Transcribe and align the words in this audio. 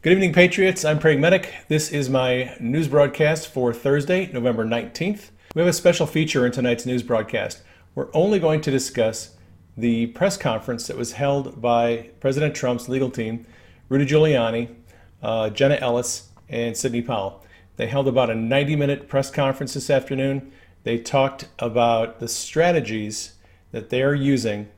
Good 0.00 0.12
evening, 0.12 0.32
Patriots. 0.32 0.84
I'm 0.84 1.00
Craig 1.00 1.18
Medic. 1.18 1.52
This 1.66 1.90
is 1.90 2.08
my 2.08 2.54
news 2.60 2.86
broadcast 2.86 3.48
for 3.48 3.74
Thursday, 3.74 4.30
November 4.32 4.64
19th. 4.64 5.30
We 5.56 5.60
have 5.60 5.68
a 5.68 5.72
special 5.72 6.06
feature 6.06 6.46
in 6.46 6.52
tonight's 6.52 6.86
news 6.86 7.02
broadcast. 7.02 7.62
We're 7.96 8.06
only 8.14 8.38
going 8.38 8.60
to 8.60 8.70
discuss 8.70 9.34
the 9.76 10.06
press 10.06 10.36
conference 10.36 10.86
that 10.86 10.96
was 10.96 11.14
held 11.14 11.60
by 11.60 12.10
President 12.20 12.54
Trump's 12.54 12.88
legal 12.88 13.10
team, 13.10 13.44
Rudy 13.88 14.06
Giuliani, 14.06 14.72
uh, 15.20 15.50
Jenna 15.50 15.74
Ellis, 15.80 16.28
and 16.48 16.76
Sidney 16.76 17.02
Powell. 17.02 17.44
They 17.74 17.88
held 17.88 18.06
about 18.06 18.30
a 18.30 18.36
90 18.36 18.76
minute 18.76 19.08
press 19.08 19.32
conference 19.32 19.74
this 19.74 19.90
afternoon. 19.90 20.52
They 20.84 20.98
talked 20.98 21.48
about 21.58 22.20
the 22.20 22.28
strategies 22.28 23.32
that 23.72 23.90
they 23.90 24.04
are 24.04 24.14
using 24.14 24.68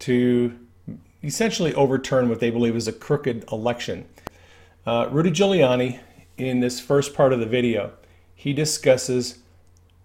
to 0.00 0.58
essentially 1.22 1.72
overturn 1.74 2.28
what 2.28 2.40
they 2.40 2.50
believe 2.50 2.74
is 2.74 2.88
a 2.88 2.92
crooked 2.92 3.44
election. 3.52 4.08
Uh, 4.86 5.08
Rudy 5.10 5.32
Giuliani, 5.32 5.98
in 6.38 6.60
this 6.60 6.78
first 6.78 7.12
part 7.12 7.32
of 7.32 7.40
the 7.40 7.46
video, 7.46 7.92
he 8.36 8.52
discusses 8.52 9.38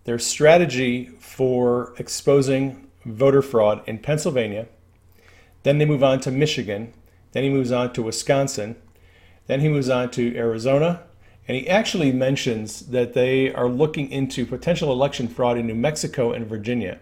their 0.05 0.17
strategy 0.17 1.11
for 1.19 1.93
exposing 1.99 2.87
voter 3.05 3.43
fraud 3.43 3.83
in 3.87 3.99
Pennsylvania. 3.99 4.67
Then 5.61 5.77
they 5.77 5.85
move 5.85 6.03
on 6.03 6.19
to 6.21 6.31
Michigan. 6.31 6.93
Then 7.31 7.43
he 7.43 7.49
moves 7.51 7.71
on 7.71 7.93
to 7.93 8.01
Wisconsin. 8.01 8.75
Then 9.45 9.59
he 9.59 9.69
moves 9.69 9.87
on 9.87 10.09
to 10.11 10.35
Arizona. 10.35 11.03
And 11.47 11.55
he 11.55 11.69
actually 11.69 12.11
mentions 12.11 12.87
that 12.87 13.13
they 13.13 13.53
are 13.53 13.69
looking 13.69 14.09
into 14.09 14.47
potential 14.47 14.91
election 14.91 15.27
fraud 15.27 15.59
in 15.59 15.67
New 15.67 15.75
Mexico 15.75 16.31
and 16.31 16.47
Virginia. 16.47 16.97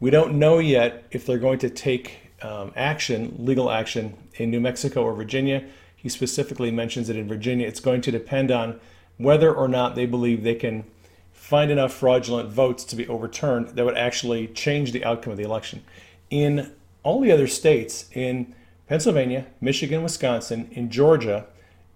We 0.00 0.08
don't 0.08 0.38
know 0.38 0.58
yet 0.58 1.04
if 1.10 1.26
they're 1.26 1.38
going 1.38 1.58
to 1.58 1.68
take 1.68 2.32
um, 2.40 2.72
action, 2.76 3.34
legal 3.38 3.70
action, 3.70 4.16
in 4.36 4.50
New 4.50 4.60
Mexico 4.60 5.02
or 5.02 5.14
Virginia. 5.14 5.64
He 5.98 6.08
specifically 6.08 6.70
mentions 6.70 7.08
that 7.08 7.16
in 7.16 7.26
Virginia 7.26 7.66
it's 7.66 7.80
going 7.80 8.00
to 8.02 8.12
depend 8.12 8.50
on 8.52 8.80
whether 9.16 9.52
or 9.52 9.66
not 9.66 9.96
they 9.96 10.06
believe 10.06 10.42
they 10.42 10.54
can 10.54 10.84
find 11.32 11.70
enough 11.70 11.92
fraudulent 11.92 12.50
votes 12.50 12.84
to 12.84 12.94
be 12.94 13.08
overturned 13.08 13.70
that 13.70 13.84
would 13.84 13.96
actually 13.96 14.46
change 14.46 14.92
the 14.92 15.04
outcome 15.04 15.32
of 15.32 15.36
the 15.36 15.44
election. 15.44 15.82
In 16.30 16.72
all 17.02 17.20
the 17.20 17.32
other 17.32 17.48
states, 17.48 18.08
in 18.12 18.54
Pennsylvania, 18.86 19.46
Michigan, 19.60 20.02
Wisconsin, 20.02 20.68
in 20.70 20.88
Georgia, 20.88 21.46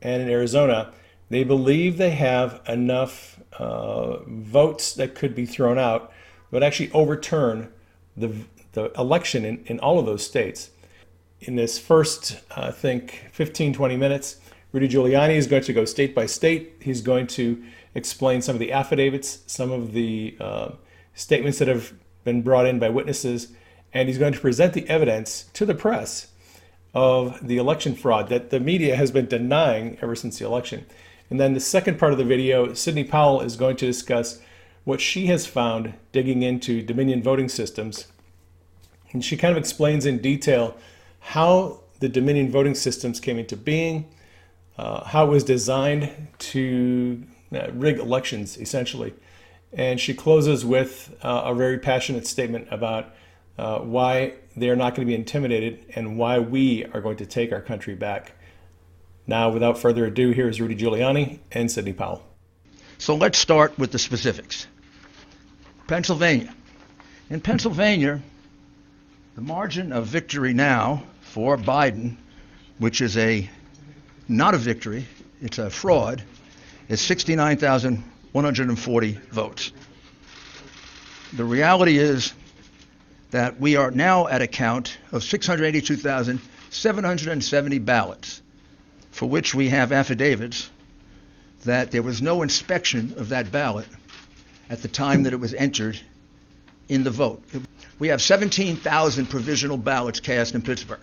and 0.01 0.21
in 0.21 0.29
Arizona, 0.29 0.93
they 1.31 1.45
believe 1.45 1.97
they 1.97 2.11
have 2.11 2.61
enough 2.67 3.41
uh, 3.59 4.19
votes 4.27 4.93
that 4.95 5.15
could 5.15 5.35
be 5.35 5.47
thrown 5.47 5.79
out 5.79 6.11
that 6.51 6.57
would 6.57 6.63
actually 6.63 6.91
overturn 6.93 7.73
the, 8.17 8.35
the 8.73 8.93
election 8.99 9.45
in, 9.45 9.63
in 9.67 9.79
all 9.79 9.99
of 9.99 10.07
those 10.07 10.27
states. 10.27 10.71
In 11.43 11.57
this 11.57 11.77
first, 11.77 12.41
uh, 12.53 12.67
I 12.67 12.71
think, 12.71 13.29
15, 13.33 13.73
20 13.73 13.97
minutes, 13.97 14.37
Rudy 14.71 14.89
Giuliani 14.89 15.35
is 15.35 15.49
going 15.49 15.65
to 15.65 15.73
go 15.73 15.85
state 15.85 16.15
by 16.15 16.25
state. 16.25 16.75
He's 16.81 17.01
going 17.01 17.27
to 17.29 17.61
explain 17.97 18.43
some 18.43 18.55
of 18.55 18.61
the 18.61 18.71
affidavits, 18.71 19.43
some 19.49 19.73
of 19.73 19.93
the 19.93 20.37
uh, 20.39 20.71
statements 21.15 21.59
that 21.59 21.67
have 21.67 21.95
been 22.23 22.43
brought 22.43 22.67
in 22.67 22.79
by 22.79 22.91
witnesses, 22.91 23.49
and 23.93 24.09
he's 24.09 24.19
going 24.19 24.33
to 24.33 24.39
present 24.39 24.73
the 24.73 24.89
evidence 24.89 25.47
to 25.55 25.67
the 25.67 25.75
press 25.75 26.29
of 26.95 27.45
the 27.45 27.57
election 27.57 27.97
fraud 27.97 28.29
that 28.29 28.51
the 28.51 28.61
media 28.61 28.95
has 28.95 29.11
been 29.11 29.27
denying 29.27 29.99
ever 30.01 30.15
since 30.15 30.39
the 30.39 30.47
election. 30.47 30.87
And 31.29 31.41
then 31.41 31.55
the 31.55 31.61
second 31.61 31.99
part 31.99 32.13
of 32.13 32.19
the 32.19 32.25
video, 32.25 32.73
Sidney 32.73 33.05
Powell 33.05 33.41
is 33.41 33.57
going 33.57 33.77
to 33.79 33.87
discuss 33.87 34.41
what 34.85 35.01
she 35.01 35.27
has 35.27 35.45
found 35.45 35.95
digging 36.13 36.45
into 36.45 36.83
Dominion 36.83 37.21
voting 37.21 37.49
systems. 37.49 38.07
And 39.11 39.25
she 39.25 39.37
kind 39.37 39.51
of 39.51 39.59
explains 39.59 40.07
in 40.07 40.19
detail 40.19 40.77
how 41.23 41.81
the 42.01 42.09
Dominion 42.09 42.51
voting 42.51 42.75
systems 42.75 43.21
came 43.21 43.39
into 43.39 43.57
being, 43.57 44.07
uh, 44.77 45.05
how 45.05 45.27
it 45.27 45.31
was 45.31 45.45
designed 45.45 46.11
to 46.39 47.23
uh, 47.55 47.71
rig 47.73 47.99
elections, 47.99 48.59
essentially. 48.59 49.15
And 49.73 49.99
she 49.99 50.13
closes 50.13 50.65
with 50.65 51.17
uh, 51.23 51.43
a 51.47 51.55
very 51.55 51.79
passionate 51.79 52.27
statement 52.27 52.69
about 52.71 53.15
uh, 53.57 53.79
why 53.79 54.35
they 54.57 54.69
are 54.69 54.77
not 54.77 54.95
going 54.95 55.07
to 55.07 55.11
be 55.11 55.15
intimidated 55.15 55.85
and 55.95 56.19
why 56.19 56.41
we 56.41 56.85
are 56.87 57.01
going 57.01 57.17
to 57.19 57.27
take 57.27 57.53
our 57.53 57.63
country 57.63 57.95
back. 57.95 58.33
Now, 59.27 59.51
without 59.51 59.79
further 59.79 60.05
ado, 60.07 60.33
here 60.33 60.49
is 60.49 60.61
Rudy 60.61 60.75
Giuliani 60.75 61.39
and 61.53 61.71
Sidney 61.71 61.93
Powell. 61.93 62.23
So 62.99 63.15
let's 63.15 63.39
start 63.39 63.79
with 63.79 63.93
the 63.93 63.99
specifics. 63.99 64.67
Pennsylvania. 65.87 66.55
In 67.31 67.41
Pennsylvania, 67.41 68.21
the 69.37 69.41
margin 69.41 69.93
of 69.93 70.07
victory 70.07 70.53
now 70.53 71.05
for 71.33 71.57
Biden, 71.57 72.17
which 72.77 73.01
is 73.01 73.17
a 73.17 73.49
not 74.29 74.53
a 74.53 74.59
victory, 74.59 75.07
it's 75.41 75.57
a 75.59 75.71
fraud, 75.71 76.23
is 76.89 77.01
69,140 77.01 79.13
votes. 79.31 79.73
The 81.33 81.45
reality 81.45 81.97
is 81.97 82.35
that 83.31 83.59
we 83.59 83.77
are 83.77 83.91
now 83.91 84.29
at 84.29 84.43
a 84.43 84.47
count 84.47 84.99
of 85.11 85.25
682,770 85.25 87.79
ballots, 87.79 88.43
for 89.11 89.27
which 89.27 89.55
we 89.55 89.71
have 89.71 89.91
affidavits 89.91 90.69
that 91.65 91.93
there 91.93 92.03
was 92.03 92.21
no 92.21 92.43
inspection 92.43 93.15
of 93.17 93.31
that 93.31 93.51
ballot 93.51 93.89
at 94.69 94.83
the 94.83 94.89
time 94.89 95.23
that 95.23 95.33
it 95.33 95.41
was 95.41 95.55
entered 95.55 95.99
in 96.91 97.05
the 97.05 97.11
vote. 97.11 97.43
We 97.99 98.09
have 98.09 98.21
17,000 98.21 99.31
provisional 99.31 99.79
ballots 99.79 100.21
cast 100.21 100.55
in 100.55 100.61
Pittsburgh. 100.61 101.01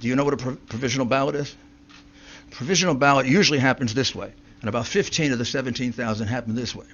Do 0.00 0.08
you 0.08 0.16
know 0.16 0.24
what 0.24 0.34
a 0.34 0.38
pro- 0.38 0.56
provisional 0.56 1.06
ballot 1.06 1.34
is? 1.34 1.54
provisional 2.50 2.94
ballot 2.94 3.26
usually 3.26 3.58
happens 3.58 3.94
this 3.94 4.14
way, 4.14 4.32
and 4.60 4.68
about 4.68 4.86
15 4.86 5.32
of 5.32 5.38
the 5.38 5.44
17,000 5.44 6.26
happen 6.26 6.54
this 6.54 6.74
way. 6.74 6.86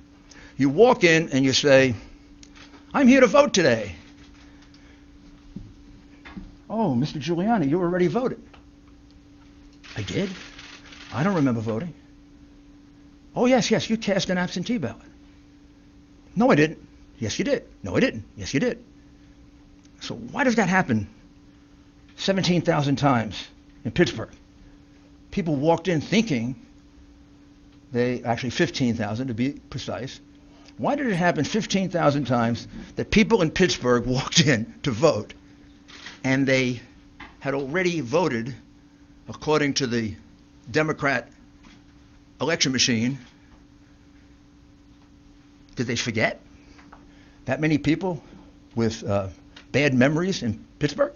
You 0.56 0.68
walk 0.68 1.04
in 1.04 1.30
and 1.30 1.44
you 1.44 1.52
say, 1.52 1.94
I'm 2.94 3.08
here 3.08 3.20
to 3.20 3.26
vote 3.26 3.52
today. 3.52 3.94
Oh, 6.68 6.94
Mr. 6.94 7.20
Giuliani, 7.20 7.68
you 7.68 7.80
already 7.80 8.06
voted. 8.06 8.42
I 9.96 10.02
did? 10.02 10.30
I 11.12 11.22
don't 11.22 11.36
remember 11.36 11.60
voting. 11.60 11.94
Oh, 13.34 13.46
yes, 13.46 13.70
yes, 13.70 13.88
you 13.88 13.96
cast 13.96 14.30
an 14.30 14.38
absentee 14.38 14.78
ballot. 14.78 15.02
No, 16.34 16.50
I 16.50 16.54
didn't. 16.54 16.86
Yes, 17.18 17.38
you 17.38 17.44
did. 17.44 17.64
No, 17.82 17.96
I 17.96 18.00
didn't. 18.00 18.24
Yes, 18.36 18.52
you 18.52 18.60
did. 18.60 18.82
So 20.00 20.14
why 20.14 20.44
does 20.44 20.56
that 20.56 20.68
happen 20.68 21.08
17,000 22.16 22.96
times 22.96 23.46
in 23.84 23.90
Pittsburgh? 23.90 24.30
people 25.36 25.54
walked 25.54 25.86
in 25.86 26.00
thinking 26.00 26.56
they 27.92 28.22
actually 28.22 28.48
15,000 28.48 29.28
to 29.28 29.34
be 29.34 29.50
precise. 29.68 30.18
Why 30.78 30.94
did 30.94 31.08
it 31.08 31.14
happen 31.14 31.44
15,000 31.44 32.24
times 32.24 32.66
that 32.96 33.10
people 33.10 33.42
in 33.42 33.50
Pittsburgh 33.50 34.06
walked 34.06 34.40
in 34.40 34.72
to 34.84 34.90
vote 34.90 35.34
and 36.24 36.46
they 36.46 36.80
had 37.38 37.52
already 37.52 38.00
voted 38.00 38.54
according 39.28 39.74
to 39.74 39.86
the 39.86 40.14
Democrat 40.70 41.28
election 42.40 42.72
machine? 42.72 43.18
Did 45.74 45.86
they 45.86 45.96
forget? 45.96 46.40
That 47.44 47.60
many 47.60 47.76
people 47.76 48.22
with 48.74 49.04
uh, 49.04 49.28
bad 49.70 49.92
memories 49.92 50.42
in 50.42 50.64
Pittsburgh? 50.78 51.12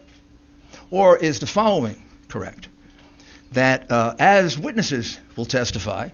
Or 0.90 1.16
is 1.16 1.38
the 1.38 1.46
following 1.46 2.02
correct? 2.28 2.68
that, 3.52 3.90
uh, 3.90 4.14
as 4.18 4.58
witnesses 4.58 5.18
will 5.36 5.44
testify, 5.44 6.08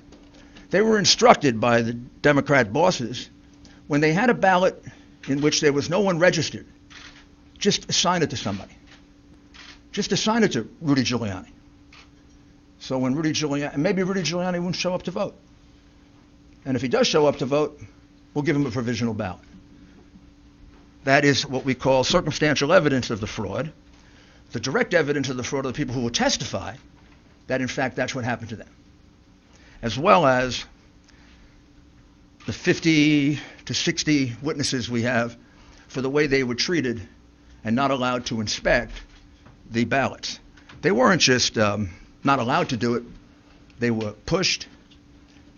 they 0.71 0.81
were 0.81 0.99
instructed 0.99 1.61
by 1.61 1.83
the 1.83 1.93
Democrat 1.93 2.73
bosses 2.73 3.29
when 3.87 4.01
they 4.01 4.13
had 4.13 4.31
a 4.31 4.35
ballot 4.35 4.83
in 5.29 5.41
which 5.41 5.61
there 5.61 5.73
was 5.73 5.91
no 5.91 6.01
one 6.01 6.19
registered, 6.19 6.67
just 7.59 7.89
assign 7.89 8.23
it 8.23 8.31
to 8.31 8.37
somebody. 8.37 8.73
Just 9.93 10.13
assign 10.13 10.45
it 10.45 10.53
to 10.53 10.69
Rudy 10.81 11.03
Giuliani. 11.03 11.49
So 12.79 12.99
when 12.99 13.15
Rudy 13.15 13.33
Giuliani, 13.33 13.77
maybe 13.77 14.03
Rudy 14.03 14.23
Giuliani 14.23 14.61
won't 14.63 14.77
show 14.77 14.95
up 14.95 15.05
to 15.05 15.11
vote. 15.11 15.35
And 16.65 16.77
if 16.77 16.83
he 16.83 16.89
does 16.89 17.07
show 17.07 17.27
up 17.27 17.37
to 17.39 17.47
vote, 17.47 17.81
we'll 18.35 18.43
give 18.43 18.57
him 18.57 18.67
a 18.67 18.71
provisional 18.71 19.15
ballot. 19.15 19.41
That 21.05 21.25
is 21.25 21.47
what 21.47 21.65
we 21.65 21.75
call 21.75 22.03
circumstantial 22.03 22.73
evidence 22.73 23.11
of 23.11 23.21
the 23.21 23.27
fraud. 23.27 23.73
The 24.57 24.61
direct 24.61 24.95
evidence 24.95 25.29
of 25.29 25.37
the 25.37 25.43
fraud 25.43 25.67
are 25.67 25.69
the 25.69 25.75
people 25.75 25.95
who 25.95 26.01
will 26.01 26.09
testify 26.09 26.77
that 27.47 27.61
in 27.61 27.69
fact 27.69 27.95
that's 27.95 28.15
what 28.15 28.25
happened 28.25 28.49
to 28.49 28.57
them. 28.57 28.71
As 29.83 29.99
well 29.99 30.25
as 30.25 30.65
the 32.47 32.55
50 32.55 33.39
to 33.67 33.75
60 33.75 34.33
witnesses 34.41 34.89
we 34.89 35.03
have 35.03 35.37
for 35.89 36.01
the 36.01 36.09
way 36.09 36.27
they 36.27 36.43
were 36.43 36.55
treated 36.55 37.07
and 37.65 37.77
not 37.77 37.91
allowed 37.91 38.25
to 38.27 38.41
inspect 38.41 38.95
the 39.71 39.85
ballots. 39.85 40.41
They 40.81 40.91
weren't 40.91 41.21
just 41.21 41.59
um, 41.59 41.91
not 42.25 42.39
allowed 42.39 42.71
to 42.71 42.79
do 42.79 42.95
it, 42.95 43.03
they 43.79 43.91
were 43.91 44.13
pushed. 44.13 44.69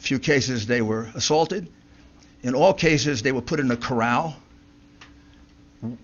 A 0.00 0.02
few 0.02 0.18
cases 0.18 0.66
they 0.66 0.82
were 0.82 1.08
assaulted. 1.14 1.70
In 2.42 2.56
all 2.56 2.74
cases, 2.74 3.22
they 3.22 3.30
were 3.30 3.42
put 3.42 3.60
in 3.60 3.70
a 3.70 3.76
corral 3.76 4.34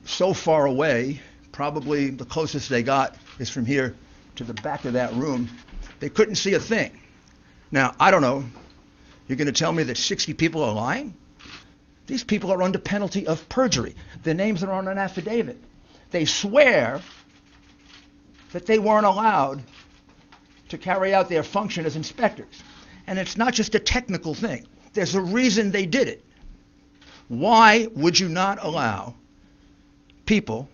so 0.04 0.32
far 0.32 0.66
away, 0.66 1.20
probably 1.54 2.10
the 2.10 2.24
closest 2.24 2.68
they 2.68 2.82
got 2.82 3.14
is 3.38 3.48
from 3.48 3.64
here 3.64 3.94
to 4.34 4.42
the 4.42 4.54
back 4.54 4.84
of 4.84 4.94
that 4.94 5.14
room 5.14 5.48
They 6.00 6.08
couldn't 6.08 6.34
see 6.34 6.54
a 6.54 6.60
thing. 6.60 7.00
Now, 7.70 7.94
I 8.00 8.10
don't 8.10 8.22
know. 8.22 8.44
You're 9.28 9.36
going 9.36 9.46
to 9.46 9.52
tell 9.52 9.72
me 9.72 9.84
that 9.84 9.96
60 9.96 10.34
people 10.34 10.64
are 10.64 10.74
lying? 10.74 11.14
These 12.08 12.24
people 12.24 12.52
are 12.52 12.60
under 12.60 12.78
penalty 12.78 13.26
of 13.26 13.48
perjury. 13.48 13.94
Their 14.24 14.34
names 14.34 14.64
are 14.64 14.72
on 14.72 14.88
an 14.88 14.98
affidavit. 14.98 15.56
They 16.10 16.24
swear 16.24 17.00
that 18.52 18.66
they 18.66 18.80
weren't 18.80 19.06
allowed 19.06 19.62
to 20.70 20.76
carry 20.76 21.14
out 21.14 21.28
their 21.28 21.44
function 21.44 21.86
as 21.86 21.94
inspectors. 21.94 22.62
And 23.06 23.16
it's 23.16 23.36
not 23.36 23.54
just 23.54 23.76
a 23.76 23.78
technical 23.78 24.34
thing. 24.34 24.66
There's 24.92 25.14
a 25.14 25.22
reason 25.22 25.70
they 25.70 25.86
did 25.86 26.08
it. 26.08 26.24
Why 27.28 27.86
would 27.94 28.18
you 28.18 28.28
not 28.28 28.58
allow 28.60 29.14
people 30.26 30.68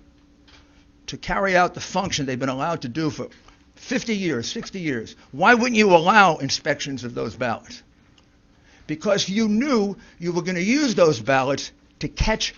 to 1.11 1.19
carry 1.19 1.57
out 1.57 1.75
the 1.75 1.81
function 1.81 2.27
they've 2.27 2.39
been 2.39 2.49
allowed 2.49 2.83
to 2.83 2.89
do 2.89 3.11
for 3.11 3.29
50 3.75 4.17
years, 4.17 4.51
60 4.51 4.81
years? 4.81 5.17
Why 5.33 5.55
wouldn't 5.55 5.77
you 5.77 5.95
allow 5.95 6.37
inspections 6.37 7.05
of 7.05 7.15
those 7.15 7.37
ballots? 7.37 7.83
Because 8.87 9.29
you 9.29 9.49
knew 9.49 9.97
you 10.19 10.33
were 10.33 10.43
going 10.43 10.57
to 10.57 10.63
use 10.63 10.95
those 10.95 11.21
ballots 11.21 11.73
to 12.01 12.09
catch 12.09 12.55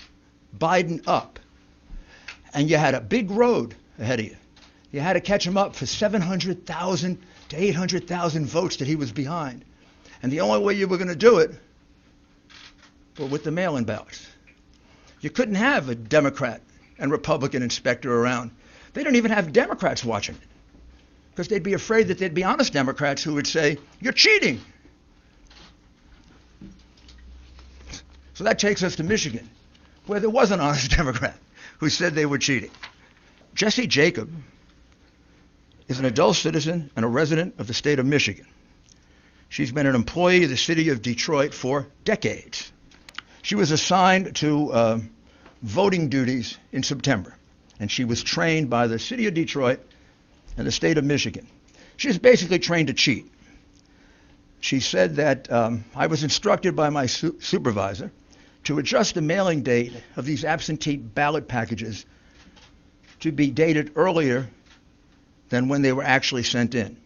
Biden 0.56 1.02
up. 1.06 1.38
And 2.54 2.68
you 2.68 2.76
had 2.76 2.94
a 2.94 3.00
big 3.00 3.30
road 3.30 3.74
ahead 3.98 4.20
of 4.20 4.26
you. 4.26 4.36
You 4.90 5.00
had 5.00 5.14
to 5.14 5.20
catch 5.20 5.46
him 5.46 5.56
up 5.56 5.74
for 5.74 5.86
700,000 5.86 7.22
to 7.48 7.56
800,000 7.56 8.46
votes 8.46 8.76
that 8.76 8.86
he 8.86 8.96
was 8.96 9.12
behind. 9.12 9.64
And 10.22 10.30
the 10.30 10.40
only 10.40 10.62
way 10.62 10.74
you 10.74 10.86
were 10.86 10.98
going 10.98 11.08
to 11.08 11.16
do 11.16 11.38
it 11.38 11.50
was 13.18 13.30
with 13.30 13.44
the 13.44 13.50
mail-in 13.50 13.84
ballots. 13.84 14.26
You 15.22 15.30
couldn't 15.30 15.54
have 15.54 15.88
a 15.88 15.94
Democrat 15.94 16.60
and 16.98 17.10
Republican 17.10 17.62
inspector 17.62 18.12
around. 18.12 18.50
They 18.92 19.04
don't 19.04 19.16
even 19.16 19.30
have 19.30 19.52
Democrats 19.52 20.04
watching 20.04 20.36
because 21.30 21.48
they'd 21.48 21.62
be 21.62 21.72
afraid 21.72 22.08
that 22.08 22.18
there'd 22.18 22.34
be 22.34 22.44
honest 22.44 22.72
Democrats 22.72 23.22
who 23.22 23.34
would 23.34 23.46
say, 23.46 23.78
You're 24.00 24.12
cheating. 24.12 24.60
So 28.34 28.44
that 28.44 28.58
takes 28.58 28.82
us 28.82 28.96
to 28.96 29.04
Michigan, 29.04 29.48
where 30.06 30.20
there 30.20 30.30
was 30.30 30.50
an 30.50 30.60
honest 30.60 30.90
Democrat 30.96 31.36
who 31.78 31.88
said 31.88 32.14
they 32.14 32.26
were 32.26 32.38
cheating. 32.38 32.70
Jessy 33.54 33.86
Jacob 33.86 34.30
is 35.88 35.98
an 35.98 36.04
adult 36.04 36.36
citizen 36.36 36.90
and 36.96 37.04
a 37.04 37.08
resident 37.08 37.54
of 37.58 37.66
the 37.66 37.74
state 37.74 37.98
of 37.98 38.06
Michigan. 38.06 38.46
She's 39.48 39.72
been 39.72 39.86
an 39.86 39.94
employee 39.94 40.44
of 40.44 40.50
the 40.50 40.56
city 40.56 40.88
of 40.88 41.02
Detroit 41.02 41.52
for 41.52 41.86
decades. 42.04 42.72
She 43.42 43.54
was 43.54 43.70
assigned 43.70 44.36
to 44.36 44.72
uh, 44.72 44.98
voting 45.62 46.08
duties 46.08 46.58
in 46.72 46.82
September, 46.82 47.34
and 47.78 47.90
she 47.90 48.04
was 48.04 48.22
trained 48.22 48.68
by 48.68 48.86
the 48.86 48.98
city 48.98 49.26
of 49.26 49.34
Detroit 49.34 49.80
and 50.56 50.66
the 50.66 50.72
state 50.72 50.98
of 50.98 51.04
Michigan. 51.04 51.46
She 51.96 52.08
was 52.08 52.18
basically 52.18 52.58
trained 52.58 52.88
to 52.88 52.94
cheat. 52.94 53.30
She 54.60 54.80
said 54.80 55.16
that 55.16 55.50
um, 55.50 55.84
I 55.94 56.06
was 56.06 56.22
instructed 56.22 56.76
by 56.76 56.90
my 56.90 57.06
su- 57.06 57.38
supervisor 57.40 58.10
to 58.64 58.78
adjust 58.78 59.14
the 59.14 59.22
mailing 59.22 59.62
date 59.62 59.92
of 60.16 60.24
these 60.24 60.44
absentee 60.44 60.96
ballot 60.96 61.48
packages 61.48 62.06
to 63.20 63.32
be 63.32 63.50
dated 63.50 63.92
earlier 63.96 64.48
than 65.48 65.68
when 65.68 65.82
they 65.82 65.92
were 65.92 66.04
actually 66.04 66.42
sent 66.44 66.74
in. 66.74 66.96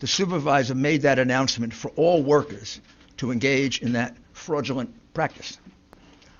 The 0.00 0.06
supervisor 0.06 0.74
made 0.74 1.02
that 1.02 1.18
announcement 1.18 1.72
for 1.72 1.90
all 1.90 2.22
workers 2.22 2.80
to 3.18 3.30
engage 3.30 3.80
in 3.80 3.92
that 3.92 4.16
fraudulent 4.32 4.92
practice. 5.14 5.58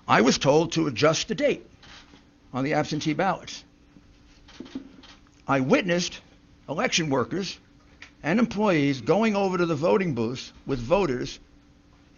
I 0.07 0.21
was 0.21 0.39
told 0.39 0.73
to 0.73 0.87
adjust 0.87 1.29
the 1.29 1.35
date 1.35 1.67
on 2.53 2.65
the 2.65 2.75
absentee 2.75 3.15
ballots. 3.15 3.65
I 5.49 5.61
witnessed 5.61 6.21
election 6.69 7.09
workers 7.09 7.59
and 8.23 8.39
employees 8.39 9.01
going 9.01 9.35
over 9.35 9.59
to 9.59 9.67
the 9.67 9.75
voting 9.75 10.15
booths 10.15 10.53
with 10.67 10.79
voters 10.79 11.39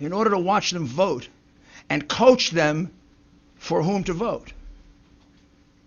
in 0.00 0.12
order 0.12 0.30
to 0.30 0.38
watch 0.38 0.70
them 0.70 0.86
vote 0.86 1.28
and 1.88 2.08
coach 2.08 2.50
them 2.50 2.90
for 3.56 3.82
whom 3.82 4.04
to 4.04 4.12
vote. 4.12 4.52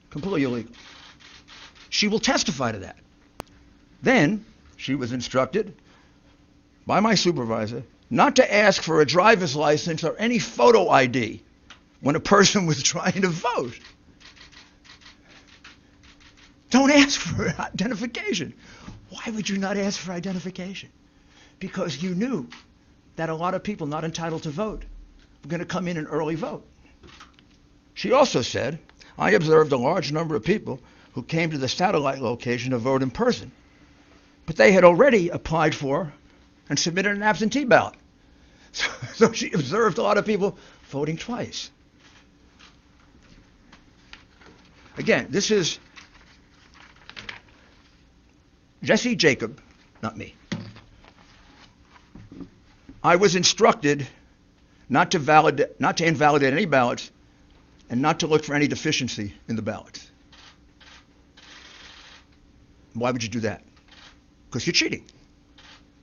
Completely 0.10 0.44
illegal. 0.44 0.72
She 1.90 2.08
will 2.08 2.20
testify 2.20 2.72
to 2.72 2.80
that. 2.80 2.98
Then 4.02 4.46
she 4.78 4.96
was 4.96 5.12
instructed 5.12 5.74
by 6.86 7.00
my 7.02 7.16
supervisor 7.16 7.84
not 8.10 8.38
to 8.38 8.54
ask 8.54 8.82
for 8.82 9.02
a 9.02 9.06
driver's 9.06 9.56
license 9.56 10.04
or 10.04 10.16
any 10.18 10.40
photo 10.40 10.90
ID 10.90 11.42
when 12.02 12.16
a 12.16 12.20
person 12.20 12.66
was 12.68 12.82
trying 12.82 13.22
to 13.22 13.30
vote. 13.30 13.80
Don't 16.70 16.92
ask 16.92 17.20
for 17.20 17.48
identification. 17.60 18.54
Why 19.10 19.32
would 19.34 19.50
you 19.50 19.58
not 19.58 19.78
ask 19.78 20.00
for 20.00 20.12
identification? 20.12 20.90
Because 21.60 22.02
you 22.02 22.14
knew 22.14 22.48
that 23.16 23.30
a 23.30 23.36
lot 23.36 23.56
of 23.56 23.64
people 23.64 23.88
not 23.88 24.04
entitled 24.04 24.44
to 24.44 24.50
vote 24.50 24.86
were 25.44 25.50
going 25.50 25.60
to 25.60 25.66
come 25.66 25.88
in 25.88 25.98
and 25.98 26.08
early 26.10 26.36
vote. 26.36 26.66
She 27.96 28.12
also 28.12 28.42
said, 28.42 28.80
I 29.18 29.32
observed 29.32 29.72
a 29.72 29.78
large 29.78 30.12
number 30.12 30.36
of 30.36 30.44
people 30.44 30.80
who 31.14 31.24
came 31.24 31.52
to 31.52 31.58
the 31.58 31.68
satellite 31.68 32.22
location 32.22 32.72
to 32.72 32.78
vote 32.78 33.02
in 33.02 33.12
person, 33.12 33.52
but 34.46 34.56
they 34.56 34.72
had 34.72 34.84
already 34.84 35.30
applied 35.30 35.76
for 35.76 36.14
and 36.70 36.80
submitted 36.80 37.16
an 37.16 37.24
absentee 37.24 37.66
ballot. 37.66 37.96
So, 38.72 38.90
so 39.16 39.32
she 39.32 39.52
observed 39.52 39.98
a 39.98 40.04
lot 40.04 40.18
of 40.18 40.26
people 40.26 40.58
voting 40.90 41.18
twice. 41.18 41.72
Again, 45.00 45.28
this 45.30 45.50
is 45.50 45.80
Jessy 48.84 49.16
Jacob, 49.16 49.62
not 50.04 50.18
me. 50.18 50.36
I 53.02 53.16
was 53.16 53.38
instructed 53.38 54.06
not 54.90 55.12
to, 55.12 55.20
validate, 55.20 55.80
not 55.80 55.96
to 55.98 56.06
invalidate 56.06 56.52
any 56.52 56.66
ballots 56.66 57.12
and 57.90 58.02
not 58.02 58.20
to 58.20 58.28
look 58.28 58.44
for 58.44 58.54
any 58.54 58.68
deficiency 58.68 59.34
in 59.48 59.56
the 59.56 59.62
ballots. 59.62 60.12
Why 62.94 63.12
would 63.12 63.24
you 63.24 63.30
do 63.30 63.40
that? 63.40 63.64
Because 64.50 64.68
you're 64.68 64.74
cheating. 64.74 65.06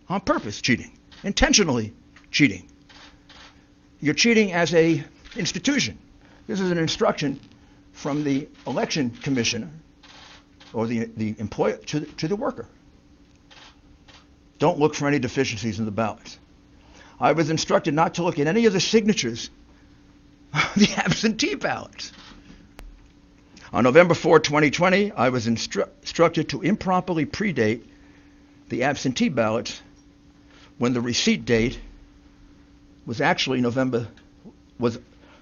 On 0.09 0.23
purpose 0.23 0.63
cheating. 0.63 0.99
Intentionally 1.23 1.93
cheating. 2.31 2.67
You're 4.01 4.15
cheating 4.15 4.55
as 4.55 4.73
a 4.75 5.05
institution. 5.37 5.99
This 6.47 6.61
is 6.61 6.71
an 6.71 6.79
instruction 6.79 7.39
from 7.97 8.25
the 8.25 8.47
election 8.67 9.09
commissioner 9.11 9.71
or 10.75 10.87
the, 10.87 11.07
the 11.17 11.35
employer 11.39 11.79
to, 11.79 12.01
to 12.01 12.29
the 12.29 12.37
worker. 12.37 12.69
Don't 14.59 14.79
look 14.79 14.95
for 14.95 15.09
any 15.09 15.19
deficiencies 15.19 15.79
in 15.79 15.87
the 15.87 15.91
ballots. 15.91 16.39
I 17.19 17.33
was 17.33 17.49
instructed 17.49 17.95
not 17.95 18.15
to 18.15 18.23
look 18.23 18.39
at 18.39 18.47
any 18.47 18.67
of 18.67 18.75
the 18.75 18.81
signatures 18.81 19.49
the 20.77 20.93
absentee 20.99 21.55
ballots. 21.55 22.13
On 23.73 23.83
November 23.83 24.13
4, 24.13 24.41
2020, 24.41 25.13
I 25.13 25.31
was 25.31 25.47
instru- 25.47 25.89
instructed 26.03 26.51
to 26.51 26.61
improperly 26.61 27.25
predate 27.25 27.83
the 28.69 28.83
absentee 28.83 29.31
ballots 29.31 29.81
when 30.77 30.93
the 30.93 31.01
receipt 31.01 31.47
date 31.47 31.81
was 33.07 33.23
actually 33.23 33.63
November 33.63 34.07
was 34.79 34.99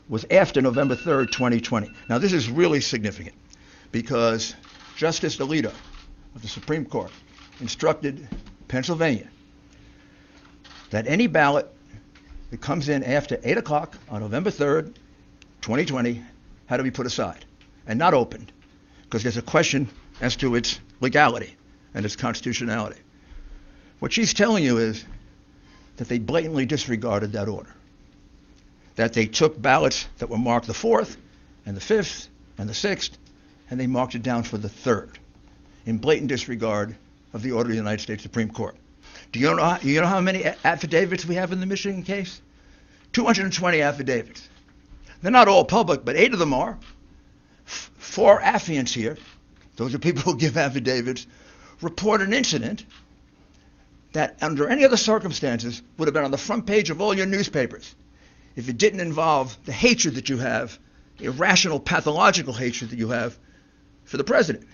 was 0.08 0.26
after 0.30 0.60
November 0.60 0.94
3rd, 0.94 1.30
2020. 1.30 1.90
Now, 2.08 2.18
this 2.18 2.32
is 2.32 2.50
really 2.50 2.80
significant 2.80 3.34
because 3.92 4.54
Justice 4.96 5.36
Alito 5.38 5.72
of 6.34 6.42
the 6.42 6.48
Supreme 6.48 6.84
Court 6.84 7.10
instructed 7.60 8.28
Pennsylvania 8.68 9.28
that 10.90 11.06
any 11.06 11.26
ballot 11.26 11.70
that 12.50 12.60
comes 12.60 12.88
in 12.88 13.02
after 13.02 13.38
8 13.42 13.58
o'clock 13.58 13.96
on 14.08 14.20
November 14.20 14.50
3rd, 14.50 14.94
2020, 15.62 16.22
had 16.66 16.76
to 16.76 16.82
be 16.82 16.90
put 16.90 17.06
aside 17.06 17.44
and 17.86 17.98
not 17.98 18.14
opened 18.14 18.52
because 19.04 19.22
there's 19.22 19.36
a 19.36 19.42
question 19.42 19.88
as 20.20 20.36
to 20.36 20.54
its 20.54 20.80
legality 21.00 21.56
and 21.94 22.04
its 22.04 22.16
constitutionality. 22.16 23.00
What 24.00 24.12
she's 24.12 24.34
telling 24.34 24.64
you 24.64 24.78
is 24.78 25.04
that 25.96 26.08
they 26.08 26.18
blatantly 26.18 26.66
disregarded 26.66 27.32
that 27.32 27.48
order 27.48 27.74
that 28.96 29.12
they 29.12 29.26
took 29.26 29.60
ballots 29.60 30.06
that 30.18 30.28
were 30.28 30.38
marked 30.38 30.66
the 30.66 30.72
4th 30.72 31.16
and 31.66 31.76
the 31.76 31.80
5th 31.80 32.28
and 32.58 32.68
the 32.68 32.74
6th, 32.74 33.10
and 33.70 33.80
they 33.80 33.86
marked 33.86 34.14
it 34.14 34.22
down 34.22 34.42
for 34.42 34.58
the 34.58 34.68
3rd 34.68 35.10
in 35.86 35.98
blatant 35.98 36.28
disregard 36.28 36.94
of 37.32 37.42
the 37.42 37.52
order 37.52 37.70
of 37.70 37.72
the 37.72 37.76
United 37.76 38.00
States 38.00 38.22
Supreme 38.22 38.50
Court. 38.50 38.76
Do 39.32 39.40
you 39.40 39.54
know, 39.54 39.78
you 39.82 40.00
know 40.00 40.06
how 40.06 40.20
many 40.20 40.44
affidavits 40.44 41.26
we 41.26 41.34
have 41.34 41.52
in 41.52 41.60
the 41.60 41.66
Michigan 41.66 42.02
case? 42.02 42.40
220 43.12 43.80
affidavits. 43.80 44.48
They're 45.22 45.32
not 45.32 45.48
all 45.48 45.64
public, 45.64 46.04
but 46.04 46.16
eight 46.16 46.32
of 46.32 46.38
them 46.38 46.54
are. 46.54 46.78
F- 47.66 47.90
four 47.96 48.40
affiants 48.40 48.92
here, 48.92 49.16
those 49.76 49.94
are 49.94 49.98
people 49.98 50.22
who 50.22 50.36
give 50.36 50.56
affidavits, 50.56 51.26
report 51.80 52.20
an 52.20 52.32
incident 52.32 52.84
that 54.12 54.36
under 54.40 54.68
any 54.68 54.84
other 54.84 54.96
circumstances 54.96 55.82
would 55.98 56.06
have 56.06 56.14
been 56.14 56.24
on 56.24 56.30
the 56.30 56.38
front 56.38 56.66
page 56.66 56.90
of 56.90 57.00
all 57.00 57.14
your 57.14 57.26
newspapers 57.26 57.94
if 58.56 58.68
it 58.68 58.78
didn't 58.78 59.00
involve 59.00 59.56
the 59.64 59.72
hatred 59.72 60.14
that 60.14 60.28
you 60.28 60.38
have, 60.38 60.78
irrational, 61.18 61.80
pathological 61.80 62.52
hatred 62.52 62.90
that 62.90 62.98
you 62.98 63.08
have 63.08 63.36
for 64.04 64.16
the 64.16 64.24
president. 64.24 64.66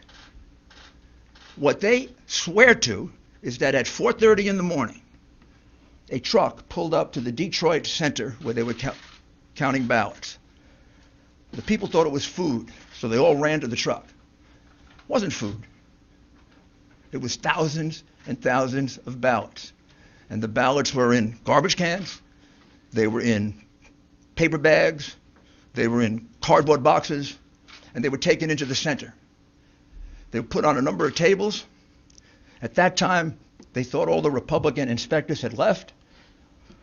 What 1.56 1.80
they 1.80 2.08
swear 2.26 2.74
to 2.74 3.12
is 3.42 3.58
that 3.58 3.74
at 3.74 3.86
4:30 3.86 4.46
in 4.48 4.56
the 4.56 4.62
morning, 4.62 5.00
a 6.10 6.18
truck 6.18 6.68
pulled 6.68 6.94
up 6.94 7.12
to 7.12 7.20
the 7.20 7.32
Detroit 7.32 7.86
center 7.86 8.36
where 8.42 8.54
they 8.54 8.62
were 8.62 8.74
count, 8.74 8.96
counting 9.54 9.86
ballots. 9.86 10.38
The 11.52 11.62
people 11.62 11.88
thought 11.88 12.06
it 12.06 12.12
was 12.12 12.24
food, 12.24 12.70
so 12.98 13.08
they 13.08 13.18
all 13.18 13.36
ran 13.36 13.60
to 13.60 13.66
the 13.66 13.76
truck. 13.76 14.06
It 14.06 15.08
wasn't 15.08 15.32
food. 15.32 15.66
It 17.12 17.20
was 17.20 17.36
thousands 17.36 18.04
and 18.26 18.40
thousands 18.40 18.98
of 18.98 19.20
ballots. 19.20 19.72
And 20.28 20.42
the 20.42 20.48
ballots 20.48 20.94
were 20.94 21.12
in 21.12 21.38
garbage 21.44 21.76
cans, 21.76 22.20
they 22.92 23.06
were 23.06 23.20
in 23.20 23.54
paper 24.40 24.56
bags, 24.56 25.14
they 25.74 25.86
were 25.86 26.00
in 26.00 26.26
cardboard 26.40 26.82
boxes, 26.82 27.36
and 27.94 28.02
they 28.02 28.08
were 28.08 28.16
taken 28.16 28.48
into 28.48 28.64
the 28.64 28.74
center. 28.74 29.12
They 30.30 30.40
were 30.40 30.46
put 30.46 30.64
on 30.64 30.78
a 30.78 30.80
number 30.80 31.06
of 31.06 31.14
tables. 31.14 31.66
At 32.62 32.76
that 32.76 32.96
time, 32.96 33.38
they 33.74 33.84
thought 33.84 34.08
all 34.08 34.22
the 34.22 34.30
Republican 34.30 34.88
inspectors 34.88 35.42
had 35.42 35.58
left, 35.58 35.92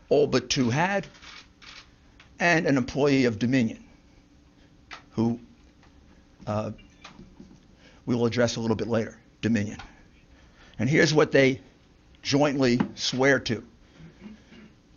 all 0.08 0.28
but 0.28 0.52
two 0.52 0.70
had, 0.70 1.08
and 2.40 2.68
an 2.68 2.78
employee 2.78 3.26
of 3.26 3.40
Dominion, 3.40 3.84
who 5.14 5.40
uh, 6.46 6.70
we 8.06 8.14
will 8.14 8.28
address 8.28 8.58
a 8.58 8.60
little 8.60 8.76
bit 8.76 8.88
later, 8.88 9.18
Dominion. 9.42 9.80
And 10.78 10.88
here's 10.88 11.12
what 11.12 11.32
they 11.32 11.62
jointly 12.22 12.80
swear 12.94 13.40
to 13.40 13.64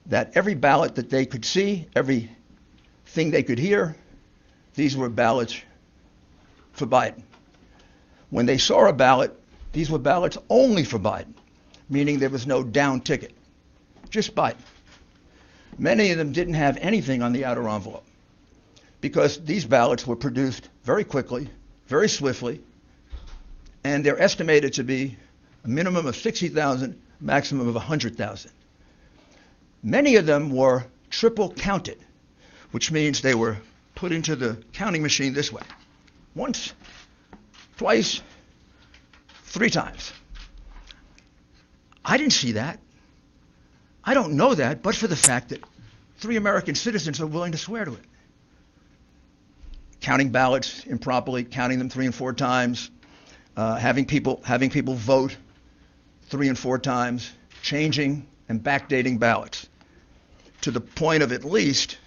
that 0.05 0.33
every 0.35 0.55
ballot 0.55 0.97
that 0.97 1.09
they 1.09 1.25
could 1.25 1.47
see, 1.47 1.87
every 1.97 2.31
thing 3.11 3.31
they 3.31 3.43
could 3.43 3.59
hear, 3.59 3.97
these 4.75 4.97
were 4.97 5.09
ballots 5.09 5.61
for 6.73 6.87
Biden. 6.87 7.23
When 8.31 8.47
they 8.47 8.59
saw 8.59 8.89
a 8.89 8.93
ballot, 8.93 9.37
these 9.73 9.91
were 9.91 9.99
ballots 9.99 10.39
only 10.49 10.85
for 10.85 10.99
Biden, 10.99 11.35
meaning 11.89 12.19
there 12.19 12.31
was 12.31 12.47
no 12.47 12.63
down 12.63 13.01
ticket, 13.01 13.33
just 14.11 14.35
Biden. 14.35 14.63
Many 15.79 16.13
of 16.13 16.19
them 16.19 16.33
didn't 16.33 16.55
have 16.55 16.77
anything 16.77 17.23
on 17.23 17.33
the 17.33 17.45
outer 17.45 17.69
envelope 17.69 18.05
because 19.01 19.39
these 19.45 19.65
ballots 19.65 20.07
were 20.07 20.17
produced 20.17 20.69
very 20.85 21.05
quickly, 21.05 21.49
very 21.89 22.09
swiftly, 22.09 22.61
and 23.83 24.05
they're 24.05 24.21
estimated 24.21 24.75
to 24.75 24.85
be 24.85 25.17
a 25.65 25.69
minimum 25.69 26.07
of 26.07 26.17
60,000, 26.17 27.01
maximum 27.21 27.67
of 27.67 27.75
100,000. 27.75 28.51
Many 29.83 30.17
of 30.17 30.27
them 30.27 30.51
were 30.51 30.85
triple 31.09 31.53
counted, 31.53 31.99
which 32.71 32.91
means 32.93 33.21
they 33.21 33.35
were 33.35 33.57
put 33.95 34.13
into 34.13 34.37
the 34.37 34.63
counting 34.73 35.03
machine 35.03 35.33
this 35.33 35.53
way 35.53 35.63
once, 36.35 36.73
twice, 37.77 38.23
three 39.45 39.71
times. 39.71 40.13
I 42.05 42.17
didn't 42.17 42.33
see 42.33 42.53
that. 42.53 42.79
I 44.03 44.15
don't 44.15 44.35
know 44.35 44.55
that, 44.55 44.83
but 44.83 44.95
for 44.95 45.07
the 45.07 45.17
fact 45.17 45.51
that 45.51 45.63
three 46.19 46.37
American 46.37 46.75
citizens 46.75 47.21
are 47.21 47.27
willing 47.27 47.53
to 47.53 47.59
swear 47.59 47.85
to 47.85 47.93
it. 47.93 48.05
Counting 50.01 50.31
ballots 50.31 50.85
improperly, 50.85 51.45
counting 51.45 51.79
them 51.79 51.91
three 51.91 52.07
and 52.07 52.15
four 52.15 52.33
times, 52.33 52.91
uh, 53.57 53.77
having 53.77 54.07
people 54.07 54.41
having 54.45 54.71
people 54.71 54.95
vote 54.95 55.37
three 56.29 56.49
and 56.49 56.59
four 56.59 56.79
times, 56.79 57.31
changing 57.63 58.27
and 58.49 58.63
backdating 58.63 59.19
ballots 59.19 59.69
to 60.63 60.71
the 60.71 60.81
point 60.81 61.23
of 61.23 61.33
at 61.33 61.45
least 61.45 61.99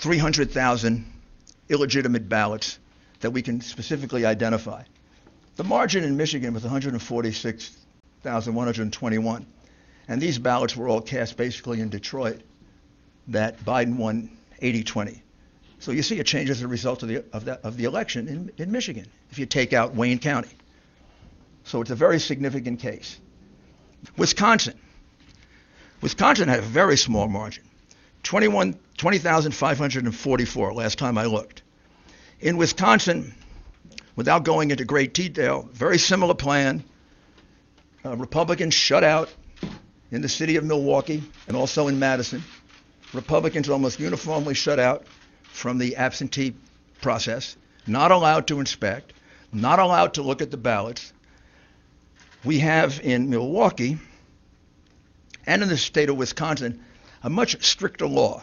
300,000 0.00 1.04
illegitimate 1.68 2.28
ballots 2.28 2.80
that 3.20 3.30
we 3.30 3.42
can 3.42 3.60
specifically 3.60 4.24
identify. 4.24 4.82
The 5.56 5.64
margin 5.64 6.04
in 6.04 6.16
Michigan 6.16 6.54
was 6.54 6.62
146,121. 6.62 9.46
And 10.08 10.20
these 10.20 10.38
ballots 10.38 10.76
were 10.76 10.88
all 10.88 11.02
cast 11.02 11.36
basically 11.36 11.80
in 11.80 11.88
Detroit 11.90 12.40
that 13.28 13.60
Biden 13.60 13.96
won 13.96 14.30
80-20. 14.62 15.20
So 15.78 15.92
you 15.92 16.02
see 16.02 16.18
a 16.18 16.24
change 16.24 16.50
as 16.50 16.62
a 16.62 16.68
result 16.68 17.02
of 17.02 17.10
the, 17.10 17.24
of, 17.32 17.46
of 17.46 17.76
the 17.76 17.84
election 17.84 18.26
in, 18.26 18.50
in 18.56 18.72
Michigan, 18.72 19.06
if 19.30 19.38
you 19.38 19.46
take 19.46 19.72
out 19.72 19.94
Wayne 19.94 20.18
County. 20.18 20.50
So 21.64 21.82
it's 21.82 21.90
a 21.90 21.94
very 21.94 22.18
significant 22.18 22.80
case. 22.80 23.20
Wisconsin. 24.16 24.74
Wisconsin 26.00 26.48
had 26.48 26.58
a 26.58 26.62
very 26.62 26.96
small 26.96 27.28
margin, 27.28 27.62
21, 27.68 27.69
20,544 28.22 30.72
last 30.72 30.98
time 30.98 31.18
I 31.18 31.24
looked. 31.24 31.62
In 32.40 32.56
Wisconsin, 32.56 33.34
without 34.16 34.44
going 34.44 34.70
into 34.70 34.84
great 34.84 35.14
detail, 35.14 35.68
very 35.72 35.98
similar 35.98 36.34
plan. 36.34 36.84
Uh, 38.04 38.16
Republicans 38.16 38.74
shut 38.74 39.04
out 39.04 39.30
in 40.10 40.22
the 40.22 40.28
city 40.28 40.56
of 40.56 40.64
Milwaukee 40.64 41.22
and 41.48 41.56
also 41.56 41.88
in 41.88 41.98
Madison. 41.98 42.42
Republicans 43.12 43.68
almost 43.68 44.00
uniformly 44.00 44.54
shut 44.54 44.78
out 44.78 45.04
from 45.44 45.78
the 45.78 45.96
absentee 45.96 46.54
process, 47.00 47.56
not 47.86 48.10
allowed 48.10 48.46
to 48.46 48.60
inspect, 48.60 49.12
not 49.52 49.78
allowed 49.78 50.14
to 50.14 50.22
look 50.22 50.42
at 50.42 50.50
the 50.50 50.56
ballots. 50.56 51.12
We 52.44 52.60
have 52.60 53.00
in 53.02 53.30
Milwaukee 53.30 53.98
and 55.46 55.62
in 55.62 55.68
the 55.68 55.76
state 55.76 56.08
of 56.08 56.16
Wisconsin 56.16 56.82
a 57.22 57.30
much 57.30 57.62
stricter 57.64 58.06
law. 58.06 58.42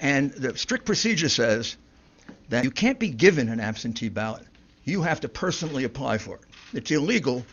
And 0.00 0.32
the 0.32 0.56
strict 0.56 0.84
procedure 0.84 1.28
says 1.28 1.76
that 2.48 2.64
you 2.64 2.70
can't 2.70 2.98
be 2.98 3.08
given 3.08 3.48
an 3.48 3.60
absentee 3.60 4.08
ballot. 4.08 4.46
You 4.84 5.02
have 5.02 5.20
to 5.20 5.28
personally 5.28 5.84
apply 5.84 6.18
for 6.18 6.36
it. 6.36 6.42
It's 6.72 6.90
illegal, 6.90 7.44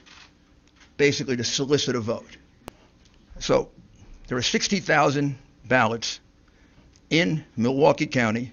basically, 0.97 1.37
to 1.37 1.43
solicit 1.43 1.95
a 1.95 2.01
vote. 2.01 2.37
So 3.39 3.69
there 4.27 4.37
are 4.37 4.41
60,000 4.41 5.37
ballots 5.65 6.19
in 7.09 7.45
Milwaukee 7.55 8.07
County 8.07 8.51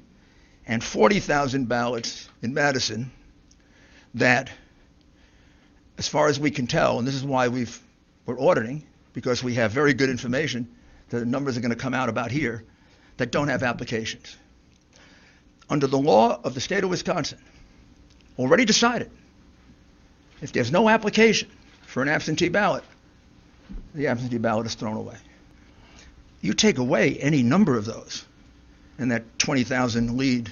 and 0.67 0.83
40,000 0.83 1.69
ballots 1.69 2.29
in 2.43 2.55
Madison 2.55 3.11
that, 4.15 4.51
as 5.97 6.09
far 6.09 6.29
as 6.29 6.39
we 6.39 6.51
can 6.51 6.67
tell, 6.67 6.99
and 6.99 7.09
this 7.09 7.15
is 7.15 7.25
why 7.25 7.49
we've, 7.49 7.81
we're 8.27 8.41
auditing, 8.41 8.85
because 9.13 9.43
we 9.43 9.55
have 9.55 9.73
very 9.73 9.95
good 9.95 10.11
information 10.11 10.69
the 11.11 11.25
numbers 11.25 11.57
are 11.57 11.61
going 11.61 11.71
to 11.71 11.77
come 11.77 11.95
out 11.95 12.09
about 12.09 12.31
here, 12.31 12.65
that 13.17 13.33
don't 13.33 13.49
have 13.49 13.63
applications 13.63 14.37
under 15.71 15.87
the 15.87 15.99
law 15.99 16.41
of 16.43 16.55
the 16.55 16.61
state 16.61 16.85
of 16.85 16.91
Wisconsin, 16.91 17.39
already 18.39 18.65
decided 18.65 19.11
if 20.41 20.53
there's 20.53 20.71
no 20.71 20.89
application 20.89 21.51
for 21.87 22.03
an 22.03 22.09
absentee 22.09 22.49
ballot, 22.49 22.85
the 23.95 24.07
absentee 24.07 24.39
ballot 24.39 24.67
is 24.67 24.75
thrown 24.75 24.97
away. 24.97 25.17
You 26.41 26.53
take 26.55 26.79
away 26.79 27.17
any 27.17 27.43
number 27.43 27.77
of 27.77 27.85
those, 27.85 28.25
and 28.99 29.11
that 29.11 29.39
20,000 29.39 30.17
lead 30.17 30.51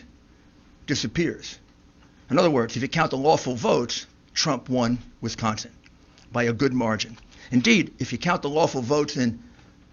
disappears. 0.87 1.59
In 2.29 2.39
other 2.39 2.51
words, 2.51 2.77
if 2.77 2.83
you 2.83 2.89
count 2.89 3.13
the 3.13 3.17
lawful 3.17 3.55
votes, 3.55 4.07
Trump 4.35 4.69
won 4.69 4.99
Wisconsin 5.21 5.71
by 6.33 6.45
a 6.45 6.53
good 6.53 6.73
margin. 6.73 7.17
Indeed, 7.53 7.95
if 7.99 8.13
you 8.13 8.19
count 8.19 8.43
the 8.43 8.51
lawful 8.51 8.83
votes 8.83 9.17
in 9.17 9.43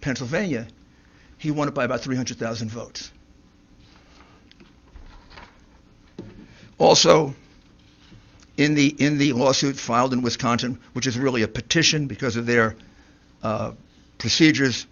Pennsylvania, 0.03 0.67
he 1.37 1.49
won 1.49 1.69
it 1.69 1.73
by 1.73 1.85
about 1.85 2.01
300,000 2.01 2.69
votes. 2.69 3.09
Also, 6.77 7.33
in 8.57 8.75
the 8.75 8.87
in 8.87 9.17
the 9.17 9.31
lawsuit 9.31 9.77
filed 9.77 10.11
in 10.11 10.21
Wisconsin, 10.21 10.77
which 10.91 11.07
is 11.07 11.17
really 11.17 11.41
a 11.43 11.47
petition 11.47 12.07
because 12.07 12.35
of 12.35 12.45
their 12.45 12.75
uh, 13.41 13.71
procedures, 14.17 14.85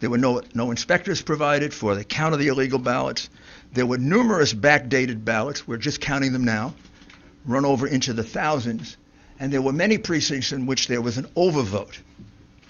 there 0.00 0.08
were 0.08 0.16
no 0.16 0.40
no 0.54 0.70
inspectors 0.70 1.20
provided 1.20 1.74
for 1.74 1.94
the 1.94 2.02
count 2.02 2.32
of 2.32 2.40
the 2.40 2.48
illegal 2.48 2.78
ballots. 2.78 3.28
There 3.74 3.84
were 3.84 3.98
numerous 3.98 4.54
backdated 4.54 5.26
ballots. 5.26 5.68
We're 5.68 5.76
just 5.76 6.00
counting 6.00 6.32
them 6.32 6.44
now, 6.44 6.74
run 7.44 7.66
over 7.66 7.86
into 7.86 8.14
the 8.14 8.24
thousands, 8.24 8.96
and 9.38 9.52
there 9.52 9.60
were 9.60 9.74
many 9.74 9.98
precincts 9.98 10.52
in 10.52 10.64
which 10.64 10.88
there 10.88 11.02
was 11.02 11.18
an 11.18 11.26
overvote. 11.36 11.98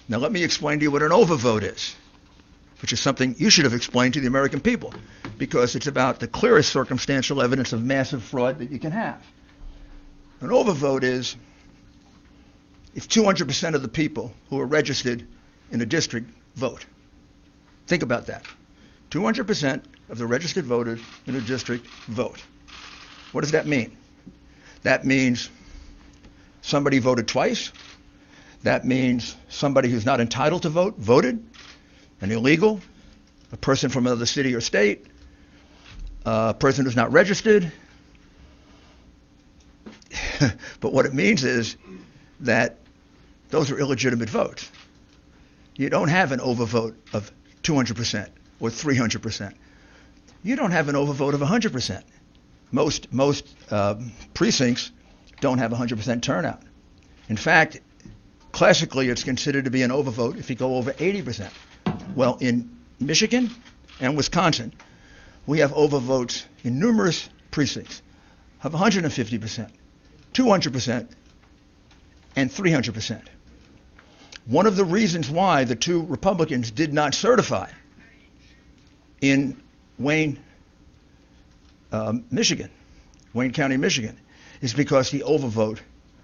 Now 0.09 0.17
let 0.17 0.31
me 0.31 0.43
explain 0.43 0.79
to 0.79 0.83
you 0.83 0.91
what 0.91 1.01
an 1.01 1.11
overvote 1.11 1.63
is 1.63 1.95
which 2.81 2.93
is 2.93 2.99
something 2.99 3.35
you 3.37 3.49
should 3.49 3.65
have 3.65 3.73
explained 3.73 4.13
to 4.13 4.21
the 4.21 4.27
American 4.27 4.59
people 4.59 4.93
because 5.37 5.75
it's 5.75 5.87
about 5.87 6.19
the 6.19 6.27
clearest 6.27 6.71
circumstantial 6.71 7.41
evidence 7.41 7.73
of 7.73 7.83
massive 7.83 8.23
fraud 8.23 8.59
that 8.59 8.71
you 8.71 8.79
can 8.79 8.91
have. 8.91 9.21
An 10.41 10.49
overvote 10.49 11.03
is 11.03 11.35
if 12.95 13.07
200% 13.07 13.75
of 13.75 13.81
the 13.81 13.87
people 13.87 14.33
who 14.49 14.59
are 14.59 14.65
registered 14.65 15.25
in 15.71 15.81
a 15.81 15.85
district 15.85 16.29
vote. 16.55 16.85
Think 17.87 18.03
about 18.03 18.27
that. 18.27 18.45
200% 19.11 19.83
of 20.09 20.17
the 20.17 20.25
registered 20.25 20.65
voters 20.65 21.01
in 21.27 21.35
a 21.35 21.41
district 21.41 21.85
vote. 22.07 22.41
What 23.31 23.41
does 23.41 23.51
that 23.51 23.67
mean? 23.67 23.95
That 24.83 25.05
means 25.05 25.49
somebody 26.61 26.99
voted 26.99 27.27
twice. 27.27 27.71
That 28.63 28.85
means 28.85 29.35
somebody 29.47 29.89
who's 29.89 30.05
not 30.05 30.19
entitled 30.19 30.63
to 30.63 30.69
vote 30.69 30.97
voted 30.97 31.43
an 32.21 32.31
illegal, 32.31 32.81
a 33.51 33.57
person 33.57 33.89
from 33.89 34.05
another 34.05 34.25
city 34.25 34.53
or 34.53 34.61
state, 34.61 35.05
a 36.25 36.53
person 36.53 36.85
who's 36.85 36.95
not 36.95 37.11
registered. 37.11 37.71
but 40.79 40.93
what 40.93 41.05
it 41.05 41.13
means 41.13 41.43
is 41.43 41.77
that 42.41 42.77
those 43.49 43.71
are 43.71 43.79
illegitimate 43.79 44.29
votes. 44.29 44.69
You 45.75 45.89
don't 45.89 46.09
have 46.09 46.31
an 46.31 46.39
overvote 46.39 46.95
of 47.13 47.31
200% 47.63 48.29
or 48.59 48.69
300%. 48.69 49.53
You 50.43 50.55
don't 50.55 50.71
have 50.71 50.89
an 50.89 50.95
overvote 50.95 51.33
of 51.33 51.41
100%. 51.41 52.03
Most, 52.71 53.11
most 53.11 53.47
uh, 53.71 53.95
precincts 54.33 54.91
don't 55.39 55.57
have 55.57 55.71
100% 55.71 56.21
turnout. 56.21 56.61
In 57.29 57.37
fact, 57.37 57.79
classically, 58.51 59.09
it's 59.09 59.23
considered 59.23 59.65
to 59.65 59.71
be 59.71 59.81
an 59.83 59.91
overvote 59.91 60.37
if 60.37 60.49
you 60.49 60.55
go 60.55 60.75
over 60.75 60.91
80%. 60.93 61.51
Well, 62.15 62.37
in 62.41 62.77
Michigan 62.99 63.49
and 63.99 64.17
Wisconsin, 64.17 64.73
we 65.45 65.59
have 65.59 65.71
overvotes 65.71 66.45
in 66.63 66.79
numerous 66.79 67.29
precincts 67.51 68.01
of 68.63 68.73
150%, 68.73 69.69
200%, 70.33 71.07
and 72.35 72.49
300%. 72.49 73.21
One 74.45 74.65
of 74.65 74.75
the 74.75 74.85
reasons 74.85 75.29
why 75.29 75.63
the 75.63 75.75
two 75.75 76.05
Republicans 76.05 76.71
did 76.71 76.93
not 76.93 77.13
certify 77.13 77.69
in 79.21 79.61
Wayne, 79.97 80.39
uh, 81.91 82.13
Michigan, 82.31 82.69
Wayne 83.33 83.51
County, 83.51 83.77
Michigan, 83.77 84.19
is 84.61 84.73
because 84.73 85.11
the 85.11 85.21
overvote 85.21 85.79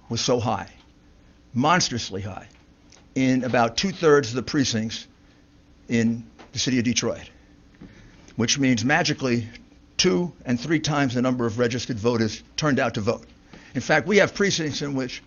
was 0.10 0.22
so 0.22 0.40
high, 0.40 0.70
monstrously 1.56 2.22
high, 2.22 2.48
in 3.16 3.44
about 3.44 3.78
two 3.78 3.92
thirds 3.92 4.30
of 4.30 4.36
the 4.36 4.44
precincts 4.44 5.08
in 5.88 6.26
the 6.52 6.60
city 6.60 6.78
of 6.78 6.84
Detroit, 6.84 7.30
which 8.36 8.60
means 8.60 8.84
magically 8.86 9.48
two 9.98 10.32
and 10.46 10.60
three 10.60 10.80
times 10.80 11.16
the 11.16 11.22
number 11.22 11.46
of 11.46 11.58
registered 11.58 11.98
voters 11.98 12.44
turned 12.58 12.80
out 12.80 12.96
to 12.96 13.02
vote. 13.02 13.26
In 13.74 13.82
fact, 13.82 14.08
we 14.08 14.18
have 14.18 14.36
precincts 14.36 14.82
in 14.82 14.94
which 14.94 15.24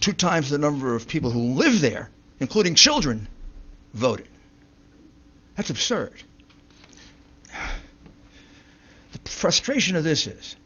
two 0.00 0.12
times 0.12 0.50
the 0.50 0.58
number 0.58 0.94
of 0.94 1.08
people 1.08 1.30
who 1.30 1.54
live 1.54 1.80
there, 1.80 2.10
including 2.40 2.74
children, 2.74 3.28
voted. 3.92 4.28
That's 5.56 5.70
absurd. 5.70 6.12
The 9.12 9.30
frustration 9.30 9.96
of 9.96 10.04
this 10.04 10.26
is 10.26 10.56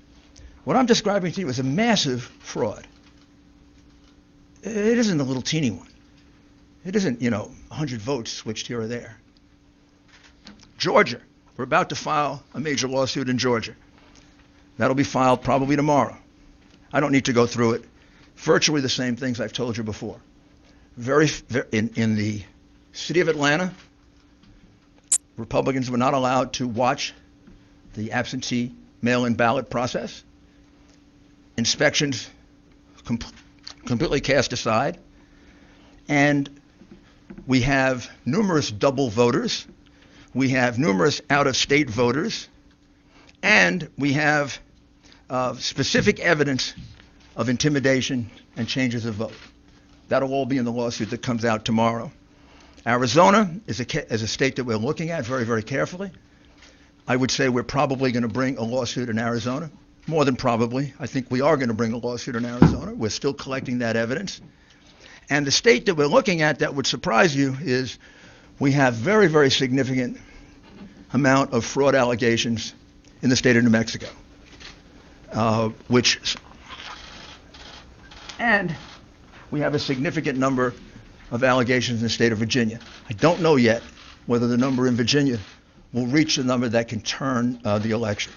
what 0.64 0.76
I'm 0.76 0.86
describing 0.86 1.32
to 1.32 1.40
you 1.40 1.48
is 1.48 1.58
a 1.58 1.62
massive 1.62 2.22
fraud. 2.40 2.86
It 4.62 4.98
isn't 4.98 5.20
a 5.20 5.24
little 5.24 5.42
teeny 5.42 5.70
one. 5.70 5.88
It 6.84 6.96
isn't, 6.96 7.20
you 7.20 7.30
know, 7.30 7.50
100 7.68 8.00
votes 8.00 8.30
switched 8.30 8.66
here 8.66 8.80
or 8.80 8.86
there. 8.86 9.16
Georgia, 10.78 11.20
we're 11.56 11.64
about 11.64 11.90
to 11.90 11.96
file 11.96 12.42
a 12.54 12.60
major 12.60 12.88
lawsuit 12.88 13.28
in 13.28 13.38
Georgia. 13.38 13.74
That'll 14.78 14.94
be 14.94 15.04
filed 15.04 15.42
probably 15.42 15.76
tomorrow. 15.76 16.16
I 16.92 17.00
don't 17.00 17.12
need 17.12 17.26
to 17.26 17.32
go 17.32 17.46
through 17.46 17.72
it. 17.72 17.84
Virtually 18.36 18.80
the 18.80 18.88
same 18.88 19.16
things 19.16 19.40
I've 19.40 19.52
told 19.52 19.76
you 19.76 19.82
before. 19.82 20.20
Very, 20.96 21.26
very 21.26 21.66
in, 21.72 21.90
in 21.96 22.14
the 22.14 22.42
city 22.92 23.20
of 23.20 23.28
Atlanta, 23.28 23.72
Republicans 25.36 25.90
were 25.90 25.98
not 25.98 26.14
allowed 26.14 26.52
to 26.54 26.66
watch 26.66 27.12
the 27.94 28.12
absentee 28.12 28.72
mail-in 29.02 29.34
ballot 29.34 29.70
process. 29.70 30.22
Inspections 31.56 32.28
completely 33.86 34.20
cast 34.20 34.52
aside. 34.52 34.98
And 36.08 36.48
we 37.46 37.62
have 37.62 38.10
numerous 38.24 38.70
double 38.70 39.10
voters. 39.10 39.66
We 40.34 40.50
have 40.50 40.78
numerous 40.78 41.20
out-of-state 41.28 41.90
voters. 41.90 42.48
And 43.42 43.88
we 43.96 44.14
have 44.14 44.58
uh, 45.30 45.54
specific 45.54 46.20
evidence 46.20 46.74
of 47.36 47.48
intimidation 47.48 48.30
and 48.56 48.66
changes 48.66 49.04
of 49.04 49.14
vote. 49.14 49.34
That'll 50.08 50.32
all 50.32 50.46
be 50.46 50.56
in 50.56 50.64
the 50.64 50.72
lawsuit 50.72 51.10
that 51.10 51.22
comes 51.22 51.44
out 51.44 51.64
tomorrow. 51.64 52.10
Arizona 52.86 53.54
is 53.66 53.80
a, 53.80 54.12
is 54.12 54.22
a 54.22 54.28
state 54.28 54.56
that 54.56 54.64
we're 54.64 54.76
looking 54.76 55.10
at 55.10 55.24
very, 55.24 55.44
very 55.44 55.62
carefully. 55.62 56.10
I 57.06 57.16
would 57.16 57.30
say 57.30 57.48
we're 57.48 57.62
probably 57.62 58.12
going 58.12 58.22
to 58.22 58.28
bring 58.28 58.56
a 58.56 58.62
lawsuit 58.62 59.08
in 59.08 59.18
Arizona. 59.18 59.70
More 60.08 60.24
than 60.24 60.36
probably. 60.36 60.94
I 60.98 61.06
think 61.06 61.30
we 61.30 61.42
are 61.42 61.56
going 61.58 61.68
to 61.68 61.74
bring 61.74 61.92
a 61.92 61.98
lawsuit 61.98 62.34
in 62.34 62.46
Arizona. 62.46 62.94
We're 62.94 63.10
still 63.10 63.34
collecting 63.34 63.80
that 63.80 63.94
evidence. 63.94 64.40
And 65.28 65.46
the 65.46 65.50
state 65.50 65.84
that 65.86 65.96
we're 65.96 66.06
looking 66.06 66.40
at 66.40 66.60
that 66.60 66.74
would 66.74 66.86
surprise 66.86 67.36
you 67.36 67.54
is 67.60 67.98
we 68.58 68.72
have 68.72 68.94
very, 68.94 69.28
very 69.28 69.50
significant 69.50 70.18
amount 71.12 71.52
of 71.52 71.64
fraud 71.64 71.94
allegations 71.94 72.74
in 73.20 73.28
the 73.28 73.36
state 73.36 73.56
of 73.56 73.64
New 73.64 73.70
Mexico, 73.70 74.08
uh, 75.32 75.68
which, 75.88 76.36
and 78.38 78.74
we 79.50 79.60
have 79.60 79.74
a 79.74 79.78
significant 79.78 80.38
number 80.38 80.72
of 81.30 81.44
allegations 81.44 82.00
in 82.00 82.04
the 82.04 82.10
state 82.10 82.32
of 82.32 82.38
Virginia. 82.38 82.80
I 83.10 83.12
don't 83.12 83.42
know 83.42 83.56
yet 83.56 83.82
whether 84.24 84.46
the 84.46 84.56
number 84.56 84.86
in 84.86 84.96
Virginia 84.96 85.38
will 85.92 86.06
reach 86.06 86.36
the 86.36 86.44
number 86.44 86.68
that 86.70 86.88
can 86.88 87.00
turn 87.00 87.60
uh, 87.64 87.78
the 87.78 87.90
election. 87.90 88.32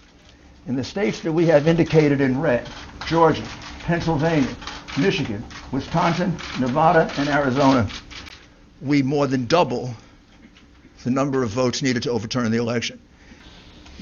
In 0.67 0.75
the 0.75 0.83
states 0.83 1.21
that 1.21 1.31
we 1.31 1.47
have 1.47 1.67
indicated 1.67 2.21
in 2.21 2.39
red, 2.39 2.69
Georgia, 3.07 3.43
Pennsylvania, 3.79 4.55
Michigan, 4.95 5.43
Wisconsin, 5.71 6.37
Nevada, 6.59 7.11
and 7.17 7.27
Arizona, 7.27 7.89
we 8.79 9.01
more 9.01 9.25
than 9.25 9.47
double 9.47 9.95
the 11.03 11.09
number 11.09 11.41
of 11.41 11.49
votes 11.49 11.81
needed 11.81 12.03
to 12.03 12.11
overturn 12.11 12.51
the 12.51 12.57
election. 12.57 12.99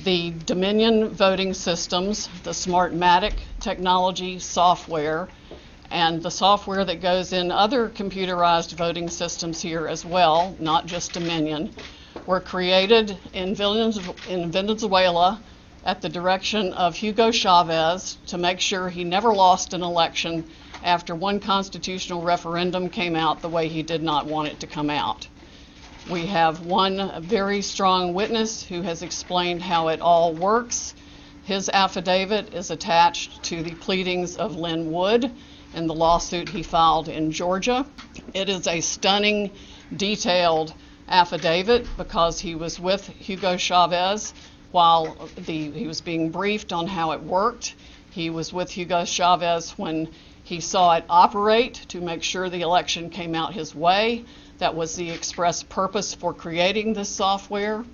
The 0.04 0.32
Dominion 0.45 1.10
voting 1.10 1.54
systems, 1.54 2.28
the 2.43 2.52
Smartmatic 2.52 3.34
technology 3.62 4.38
software, 4.38 5.30
and 5.91 6.22
the 6.22 6.30
software 6.32 6.84
that 6.84 7.02
goes 7.02 7.32
in 7.32 7.52
other 7.52 7.88
computerized 7.88 8.74
voting 8.74 9.10
systems 9.10 9.62
here 9.62 9.88
as 9.88 10.04
well, 10.04 10.58
not 10.60 10.88
just 10.88 11.13
Dominion, 11.13 11.74
were 12.26 12.41
created 12.41 13.17
in 13.34 13.56
Venezuela 13.56 15.41
at 15.84 16.02
the 16.02 16.10
direction 16.10 16.74
of 16.74 16.96
Hugo 16.96 17.32
Chavez 17.32 18.18
to 18.28 18.38
make 18.38 18.60
sure 18.60 18.89
he 18.89 19.04
never 19.04 19.34
lost 19.34 19.74
an 19.74 19.82
election 19.82 20.46
after 20.84 21.15
one 21.15 21.39
constitutional 21.39 22.22
referendum 22.22 22.89
came 22.89 23.15
out 23.15 23.42
the 23.42 23.50
way 23.50 23.68
he 23.68 23.84
did 23.84 24.04
not 24.04 24.26
want 24.26 24.50
it 24.50 24.60
to 24.60 24.68
come 24.68 24.89
out. 24.89 25.28
We 26.10 26.26
have 26.28 26.65
one 26.65 27.22
very 27.24 27.62
strong 27.62 28.13
witness 28.13 28.63
who 28.63 28.82
has 28.82 29.04
explained 29.04 29.62
how 29.62 29.89
it 29.89 30.02
all 30.02 30.34
works. 30.34 30.96
His 31.46 31.70
affidavit 31.70 32.54
is 32.54 32.72
attached 32.72 33.44
to 33.44 33.62
the 33.62 33.76
pleadings 33.76 34.36
of 34.36 34.56
Lin 34.56 34.92
Wood 34.92 35.32
in 35.76 35.88
the 35.88 35.94
lawsuit 35.94 36.50
he 36.50 36.63
filed 36.63 37.08
in 37.08 37.32
Georgia. 37.32 37.86
It 38.34 38.50
is 38.50 38.68
a 38.68 38.82
stunning, 38.82 39.52
detailed 39.96 40.74
affidavit 41.08 41.88
because 41.98 42.39
he 42.39 42.56
was 42.56 42.80
with 42.80 43.08
Hugo 43.08 43.58
Chavez 43.58 44.34
while 44.71 45.29
the, 45.36 45.71
he 45.71 45.88
was 45.88 46.01
being 46.01 46.29
briefed 46.29 46.71
on 46.71 46.88
how 46.88 47.12
it 47.12 47.21
worked. 47.21 47.75
He 48.12 48.29
was 48.29 48.51
with 48.53 48.71
Hugo 48.71 49.05
Chavez 49.05 49.71
when 49.71 50.10
he 50.43 50.60
saw 50.60 50.95
it 50.95 51.05
operate 51.10 51.86
to 51.89 52.01
make 52.01 52.23
sure 52.23 52.49
the 52.49 52.62
election 52.62 53.10
came 53.10 53.36
out 53.36 53.53
his 53.53 53.75
way. 53.75 54.25
That 54.58 54.75
was 54.75 54.95
the 54.95 55.12
express 55.12 55.63
purpose 55.63 56.13
for 56.13 56.34
creating 56.34 56.93
this 56.93 57.10
software. 57.10 57.86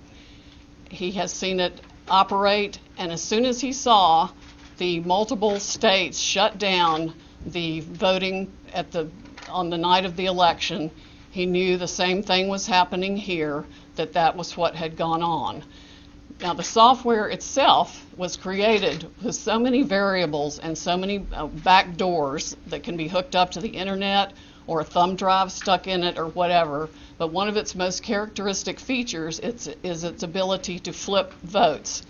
He 0.90 1.12
has 1.12 1.32
seen 1.32 1.60
it 1.60 1.80
operate, 2.08 2.78
and 2.96 3.12
as 3.12 3.22
soon 3.22 3.44
as 3.44 3.60
he 3.60 3.72
saw 3.72 4.30
the 4.78 5.00
multiple 5.00 5.58
states 5.58 6.18
shut 6.18 6.58
down 6.58 7.14
the 7.44 7.80
voting 7.80 8.52
at 8.72 8.90
the 8.92 9.08
on 9.48 9.70
the 9.70 9.78
night 9.78 10.04
of 10.04 10.16
the 10.16 10.26
election, 10.26 10.90
he 11.30 11.46
knew 11.46 11.76
the 11.76 11.88
same 11.88 12.22
thing 12.22 12.48
was 12.48 12.66
happening 12.66 13.16
here, 13.16 13.64
that 13.94 14.14
that 14.14 14.36
was 14.36 14.56
what 14.56 14.74
had 14.74 14.96
gone 14.96 15.22
on. 15.22 15.62
Now, 16.38 16.52
the 16.52 16.62
software 16.62 17.28
itself 17.28 18.04
was 18.14 18.36
created 18.36 19.08
with 19.22 19.34
so 19.34 19.58
many 19.58 19.82
variables 19.82 20.58
and 20.58 20.76
so 20.76 20.94
many 20.94 21.24
uh, 21.32 21.46
back 21.46 21.96
doors 21.96 22.54
that 22.66 22.82
can 22.82 22.98
be 22.98 23.08
hooked 23.08 23.34
up 23.34 23.52
to 23.52 23.60
the 23.60 23.70
internet 23.70 24.34
or 24.66 24.80
a 24.80 24.84
thumb 24.84 25.16
drive 25.16 25.50
stuck 25.50 25.86
in 25.86 26.04
it 26.04 26.18
or 26.18 26.26
whatever. 26.26 26.90
But 27.16 27.32
one 27.32 27.48
of 27.48 27.56
its 27.56 27.74
most 27.74 28.02
characteristic 28.02 28.78
features 28.78 29.40
is, 29.40 29.68
is 29.82 30.04
its 30.04 30.22
ability 30.22 30.78
to 30.80 30.92
flip 30.92 31.32
votes. 31.42 32.02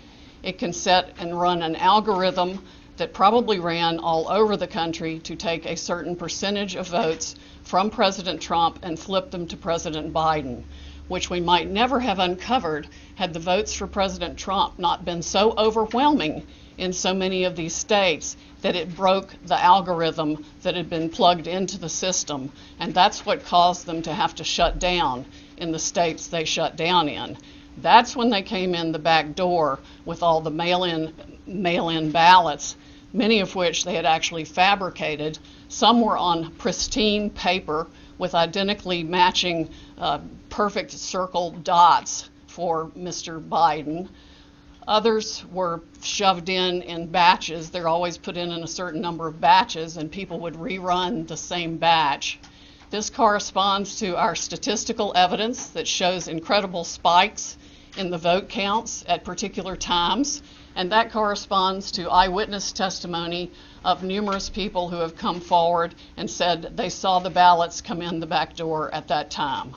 It 0.43 0.57
can 0.57 0.73
set 0.73 1.13
and 1.19 1.39
run 1.39 1.61
an 1.61 1.77
algorithm 1.77 2.65
that 2.97 3.13
probably 3.13 3.59
ran 3.59 3.97
all 3.97 4.27
over 4.27 4.57
the 4.57 4.67
country 4.67 5.19
to 5.19 5.37
take 5.37 5.65
a 5.65 5.77
certain 5.77 6.17
percentage 6.17 6.75
of 6.75 6.89
votes 6.89 7.35
from 7.63 7.89
President 7.89 8.41
Trump 8.41 8.79
and 8.83 8.99
flip 8.99 9.31
them 9.31 9.47
to 9.47 9.55
President 9.55 10.11
Biden, 10.11 10.63
which 11.07 11.29
we 11.29 11.39
might 11.39 11.69
never 11.69 11.99
have 11.99 12.19
uncovered 12.19 12.87
had 13.15 13.33
the 13.33 13.39
votes 13.39 13.73
for 13.73 13.87
President 13.87 14.37
Trump 14.37 14.77
not 14.77 15.05
been 15.05 15.21
so 15.21 15.53
overwhelming 15.57 16.45
in 16.77 16.93
so 16.93 17.13
many 17.13 17.43
of 17.43 17.55
these 17.55 17.73
states 17.73 18.37
that 18.61 18.75
it 18.75 18.95
broke 18.95 19.33
the 19.45 19.61
algorithm 19.61 20.45
that 20.61 20.75
had 20.75 20.89
been 20.89 21.09
plugged 21.09 21.47
into 21.47 21.77
the 21.77 21.89
system. 21.89 22.51
And 22.79 22.93
that's 22.93 23.25
what 23.25 23.45
caused 23.45 23.85
them 23.85 24.01
to 24.03 24.13
have 24.13 24.35
to 24.35 24.43
shut 24.43 24.79
down 24.79 25.25
in 25.57 25.71
the 25.71 25.79
states 25.79 26.27
they 26.27 26.45
shut 26.45 26.75
down 26.75 27.09
in. 27.09 27.37
That's 27.77 28.15
when 28.15 28.29
they 28.29 28.41
came 28.41 28.73
in 28.73 28.91
the 28.91 28.99
back 28.99 29.35
door 29.35 29.79
with 30.05 30.23
all 30.23 30.41
the 30.41 30.51
mail 30.51 30.83
in 30.83 31.13
mail 31.45 31.89
in 31.89 32.11
ballots 32.11 32.75
many 33.13 33.39
of 33.39 33.55
which 33.55 33.85
they 33.85 33.93
had 33.93 34.05
actually 34.05 34.45
fabricated. 34.45 35.39
Some 35.69 36.01
were 36.01 36.17
on 36.17 36.51
pristine 36.53 37.29
paper 37.29 37.87
with 38.17 38.35
identically 38.35 39.03
matching 39.03 39.69
uh, 39.97 40.19
perfect 40.49 40.91
circle 40.91 41.51
dots 41.51 42.29
for 42.47 42.87
Mr. 42.97 43.41
Biden. 43.41 44.07
Others 44.87 45.43
were 45.51 45.81
shoved 46.01 46.49
in 46.49 46.81
in 46.81 47.07
batches. 47.07 47.69
They're 47.69 47.89
always 47.89 48.17
put 48.17 48.37
in 48.37 48.51
in 48.51 48.63
a 48.63 48.67
certain 48.67 49.01
number 49.01 49.27
of 49.27 49.41
batches, 49.41 49.97
and 49.97 50.11
people 50.11 50.39
would 50.39 50.53
rerun 50.53 51.27
the 51.27 51.37
same 51.37 51.77
batch. 51.77 52.39
This 52.89 53.09
corresponds 53.09 53.99
to 53.99 54.15
our 54.15 54.33
statistical 54.33 55.11
evidence 55.13 55.67
that 55.71 55.87
shows 55.87 56.29
incredible 56.29 56.85
spikes 56.85 57.57
in 57.97 58.11
the 58.11 58.17
vote 58.17 58.47
counts 58.47 59.03
at 59.09 59.25
particular 59.25 59.75
times, 59.75 60.41
and 60.77 60.91
that 60.91 61.11
corresponds 61.11 61.91
to 61.91 62.07
eyewitness 62.07 62.71
testimony 62.71 63.51
of 63.83 64.03
numerous 64.03 64.47
people 64.47 64.89
who 64.89 64.97
have 64.97 65.17
come 65.17 65.41
forward 65.41 65.95
and 66.17 66.29
said 66.29 66.77
they 66.77 66.87
saw 66.87 67.17
the 67.17 67.31
ballots 67.31 67.81
come 67.81 67.99
in 67.99 68.19
the 68.19 68.27
back 68.27 68.55
door 68.55 68.93
at 68.93 69.07
that 69.07 69.31
time. 69.31 69.75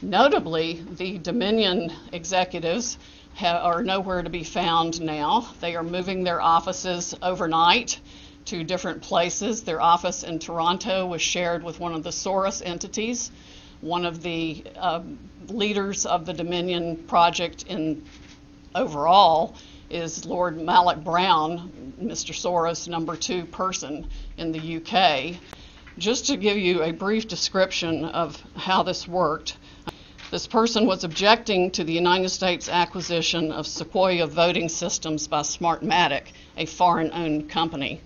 Notably, 0.00 0.84
the 0.92 1.18
Dominion 1.18 1.92
executives 2.12 2.98
ha- 3.34 3.58
are 3.64 3.82
nowhere 3.82 4.22
to 4.22 4.30
be 4.30 4.44
found 4.44 5.00
now. 5.00 5.48
They 5.60 5.74
are 5.74 5.82
moving 5.82 6.22
their 6.22 6.40
offices 6.40 7.16
overnight 7.20 7.98
to 8.44 8.62
different 8.62 9.02
places. 9.02 9.64
Their 9.64 9.82
office 9.82 10.22
in 10.22 10.38
Toronto 10.38 11.04
was 11.04 11.20
shared 11.20 11.64
with 11.64 11.80
one 11.80 11.94
of 11.94 12.04
the 12.04 12.10
Soros 12.10 12.62
entities. 12.64 13.32
One 13.80 14.04
of 14.04 14.22
the 14.22 14.62
uh, 14.76 15.02
leaders 15.48 16.06
of 16.06 16.26
the 16.26 16.32
Dominion 16.32 16.96
project 17.08 17.64
in 17.64 18.04
overall 18.76 19.56
is 19.90 20.26
Lord 20.26 20.58
Malloch 20.58 21.02
Brown, 21.02 21.94
Mr. 22.00 22.34
Soros' 22.34 22.88
number 22.88 23.16
two 23.16 23.46
person 23.46 24.06
in 24.36 24.52
the 24.52 24.76
UK. 24.76 25.40
Just 25.96 26.26
to 26.26 26.36
give 26.36 26.58
you 26.58 26.82
a 26.82 26.92
brief 26.92 27.26
description 27.26 28.04
of 28.04 28.40
how 28.54 28.82
this 28.82 29.08
worked, 29.08 29.56
this 30.30 30.46
person 30.46 30.86
was 30.86 31.04
objecting 31.04 31.70
to 31.70 31.84
the 31.84 31.92
United 31.92 32.28
States 32.28 32.68
acquisition 32.68 33.50
of 33.50 33.66
Sequoia 33.66 34.26
Voting 34.26 34.68
Systems 34.68 35.26
by 35.26 35.40
Smartmatic, 35.40 36.32
a 36.58 36.66
foreign 36.66 37.10
owned 37.12 37.48
company. 37.48 38.02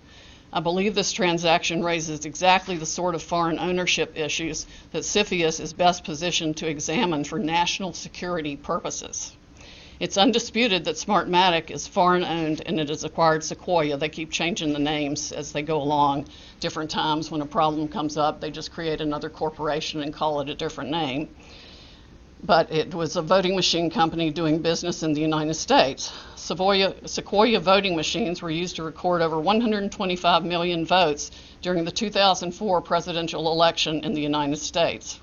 I 0.52 0.60
believe 0.60 0.94
this 0.94 1.12
transaction 1.12 1.82
raises 1.82 2.24
exactly 2.24 2.76
the 2.76 2.86
sort 2.86 3.16
of 3.16 3.22
foreign 3.22 3.58
ownership 3.58 4.16
issues 4.16 4.66
that 4.92 5.02
CFIUS 5.02 5.58
is 5.58 5.72
best 5.72 6.04
positioned 6.04 6.58
to 6.58 6.68
examine 6.68 7.24
for 7.24 7.40
national 7.40 7.92
security 7.92 8.54
purposes. 8.56 9.36
It's 10.02 10.18
undisputed 10.18 10.84
that 10.86 10.96
Smartmatic 10.96 11.70
is 11.70 11.86
foreign 11.86 12.24
owned 12.24 12.60
and 12.66 12.80
it 12.80 12.88
has 12.88 13.04
acquired 13.04 13.44
Sequoia. 13.44 13.96
They 13.96 14.08
keep 14.08 14.32
changing 14.32 14.72
the 14.72 14.80
names 14.80 15.30
as 15.30 15.52
they 15.52 15.62
go 15.62 15.80
along. 15.80 16.26
Different 16.58 16.90
times 16.90 17.30
when 17.30 17.40
a 17.40 17.46
problem 17.46 17.86
comes 17.86 18.16
up, 18.16 18.40
they 18.40 18.50
just 18.50 18.72
create 18.72 19.00
another 19.00 19.30
corporation 19.30 20.02
and 20.02 20.12
call 20.12 20.40
it 20.40 20.48
a 20.48 20.56
different 20.56 20.90
name 20.90 21.28
but 22.44 22.72
it 22.72 22.92
was 22.92 23.14
a 23.14 23.22
voting 23.22 23.54
machine 23.54 23.88
company 23.88 24.28
doing 24.28 24.58
business 24.58 25.04
in 25.04 25.12
the 25.12 25.20
United 25.20 25.54
States. 25.54 26.12
Sequoia, 26.34 26.92
Sequoia 27.06 27.60
voting 27.60 27.94
machines 27.94 28.42
were 28.42 28.50
used 28.50 28.74
to 28.74 28.82
record 28.82 29.22
over 29.22 29.38
125 29.38 30.44
million 30.44 30.84
votes 30.84 31.30
during 31.60 31.84
the 31.84 31.92
2004 31.92 32.80
presidential 32.80 33.52
election 33.52 34.02
in 34.02 34.12
the 34.12 34.20
United 34.20 34.58
States. 34.58 35.20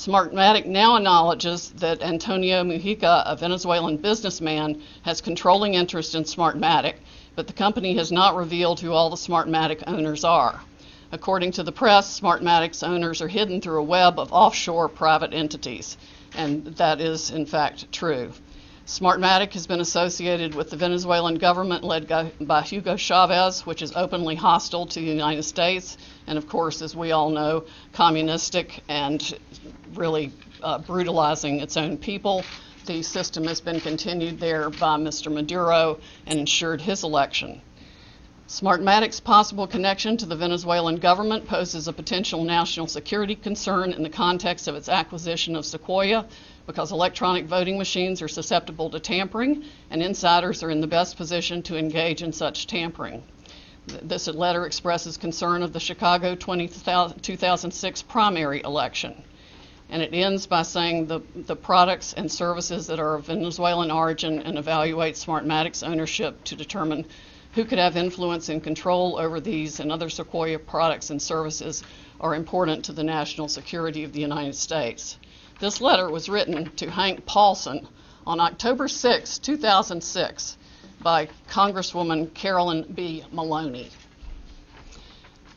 Smartmatic 0.00 0.64
now 0.64 0.96
acknowledges 0.96 1.72
that 1.72 2.00
Antonio 2.00 2.64
Mugica, 2.64 3.22
a 3.26 3.36
Venezuelan 3.36 3.98
businessman, 3.98 4.80
has 5.02 5.20
controlling 5.20 5.74
interest 5.74 6.14
in 6.14 6.24
Smartmatic, 6.24 6.94
but 7.36 7.46
the 7.46 7.52
company 7.52 7.94
has 7.96 8.10
not 8.10 8.34
revealed 8.34 8.80
who 8.80 8.94
all 8.94 9.10
the 9.10 9.16
Smartmatic 9.16 9.82
owners 9.86 10.24
are. 10.24 10.62
According 11.12 11.52
to 11.52 11.62
the 11.62 11.70
press, 11.70 12.18
Smartmatic's 12.18 12.82
owners 12.82 13.20
are 13.20 13.28
hidden 13.28 13.60
through 13.60 13.78
a 13.78 13.84
web 13.84 14.18
of 14.18 14.32
offshore 14.32 14.88
private 14.88 15.34
entities, 15.34 15.98
and 16.34 16.64
that 16.76 17.02
is 17.02 17.30
in 17.30 17.44
fact 17.44 17.92
true. 17.92 18.32
Smartmatic 18.86 19.52
has 19.52 19.68
been 19.68 19.78
associated 19.80 20.54
with 20.54 20.70
the 20.70 20.76
Venezuelan 20.76 21.36
government 21.36 21.84
led 21.84 22.08
by 22.40 22.62
Hugo 22.62 22.96
Chavez, 22.96 23.64
which 23.64 23.82
is 23.82 23.92
openly 23.94 24.34
hostile 24.34 24.84
to 24.86 24.98
the 24.98 25.06
United 25.06 25.44
States, 25.44 25.96
and 26.26 26.36
of 26.36 26.48
course, 26.48 26.82
as 26.82 26.96
we 26.96 27.12
all 27.12 27.30
know, 27.30 27.64
communistic 27.92 28.82
and 28.88 29.38
really 29.94 30.32
uh, 30.62 30.78
brutalizing 30.78 31.60
its 31.60 31.76
own 31.76 31.96
people. 31.96 32.44
The 32.86 33.02
system 33.02 33.44
has 33.44 33.60
been 33.60 33.80
continued 33.80 34.40
there 34.40 34.70
by 34.70 34.96
Mr. 34.96 35.32
Maduro 35.32 35.98
and 36.26 36.38
ensured 36.38 36.80
his 36.80 37.04
election. 37.04 37.60
Smartmatic's 38.50 39.20
possible 39.20 39.68
connection 39.68 40.16
to 40.16 40.26
the 40.26 40.34
Venezuelan 40.34 40.96
government 40.96 41.46
poses 41.46 41.86
a 41.86 41.92
potential 41.92 42.42
national 42.42 42.88
security 42.88 43.36
concern 43.36 43.92
in 43.92 44.02
the 44.02 44.10
context 44.10 44.66
of 44.66 44.74
its 44.74 44.88
acquisition 44.88 45.54
of 45.54 45.64
Sequoia 45.64 46.26
because 46.66 46.90
electronic 46.90 47.46
voting 47.46 47.78
machines 47.78 48.20
are 48.20 48.26
susceptible 48.26 48.90
to 48.90 48.98
tampering 48.98 49.62
and 49.90 50.02
insiders 50.02 50.64
are 50.64 50.70
in 50.70 50.80
the 50.80 50.88
best 50.88 51.16
position 51.16 51.62
to 51.62 51.76
engage 51.76 52.22
in 52.22 52.32
such 52.32 52.66
tampering. 52.66 53.22
This 54.02 54.26
letter 54.26 54.66
expresses 54.66 55.16
concern 55.16 55.62
of 55.62 55.72
the 55.72 55.78
Chicago 55.78 56.34
20, 56.34 56.68
2006 57.22 58.02
primary 58.02 58.62
election. 58.62 59.22
And 59.90 60.02
it 60.02 60.14
ends 60.14 60.46
by 60.46 60.62
saying 60.62 61.06
the, 61.06 61.20
the 61.34 61.56
products 61.56 62.12
and 62.12 62.30
services 62.30 62.86
that 62.86 63.00
are 63.00 63.16
of 63.16 63.26
Venezuelan 63.26 63.90
origin 63.90 64.40
and 64.40 64.56
evaluate 64.56 65.16
Smartmatic's 65.16 65.82
ownership 65.82 66.44
to 66.44 66.56
determine 66.56 67.06
who 67.54 67.64
could 67.64 67.78
have 67.78 67.96
influence 67.96 68.48
and 68.48 68.62
control 68.62 69.18
over 69.18 69.40
these 69.40 69.80
and 69.80 69.90
other 69.90 70.08
Sequoia 70.08 70.58
products 70.58 71.10
and 71.10 71.20
services 71.20 71.82
are 72.20 72.34
important 72.34 72.84
to 72.84 72.92
the 72.92 73.02
national 73.02 73.48
security 73.48 74.04
of 74.04 74.12
the 74.12 74.20
United 74.20 74.54
States. 74.54 75.18
This 75.58 75.80
letter 75.80 76.08
was 76.08 76.28
written 76.28 76.70
to 76.76 76.90
Hank 76.90 77.26
Paulson 77.26 77.88
on 78.26 78.38
October 78.38 78.86
6, 78.86 79.38
2006, 79.38 80.56
by 81.02 81.28
Congresswoman 81.48 82.32
Carolyn 82.34 82.86
B. 82.94 83.24
Maloney. 83.32 83.90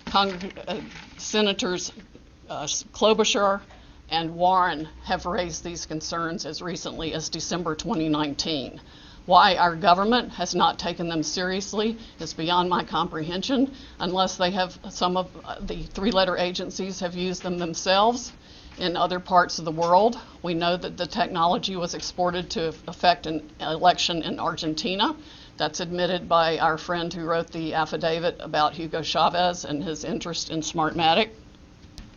Cong- 0.08 0.52
uh, 0.68 0.82
Senators 1.18 1.92
uh, 2.50 2.64
Klobuchar 2.94 3.62
and 4.14 4.36
Warren 4.36 4.88
have 5.06 5.26
raised 5.26 5.64
these 5.64 5.88
concerns 5.88 6.46
as 6.46 6.62
recently 6.62 7.16
as 7.16 7.30
December 7.30 7.74
2019. 7.74 8.80
Why 9.26 9.56
our 9.56 9.76
government 9.76 10.34
has 10.34 10.54
not 10.54 10.78
taken 10.78 11.10
them 11.10 11.24
seriously 11.24 11.98
is 12.20 12.32
beyond 12.32 12.70
my 12.70 12.84
comprehension, 12.84 13.74
unless 14.00 14.38
they 14.38 14.52
have 14.52 14.78
some 14.90 15.18
of 15.18 15.32
uh, 15.44 15.56
the 15.62 15.82
three 15.82 16.12
letter 16.12 16.38
agencies 16.38 17.00
have 17.00 17.16
used 17.16 17.42
them 17.42 17.58
themselves 17.58 18.32
in 18.78 18.96
other 18.96 19.20
parts 19.20 19.58
of 19.58 19.66
the 19.66 19.72
world. 19.72 20.20
We 20.44 20.54
know 20.54 20.78
that 20.78 20.96
the 20.96 21.08
technology 21.08 21.76
was 21.76 21.96
exported 21.96 22.52
to 22.52 22.68
affect 22.88 23.26
an 23.26 23.50
election 23.60 24.22
in 24.22 24.40
Argentina. 24.40 25.16
That's 25.58 25.80
admitted 25.80 26.30
by 26.30 26.60
our 26.60 26.78
friend 26.78 27.12
who 27.12 27.26
wrote 27.26 27.52
the 27.52 27.74
affidavit 27.74 28.38
about 28.40 28.76
Hugo 28.76 29.02
Chavez 29.02 29.66
and 29.66 29.84
his 29.84 30.04
interest 30.04 30.52
in 30.52 30.62
Smartmatic. 30.62 31.32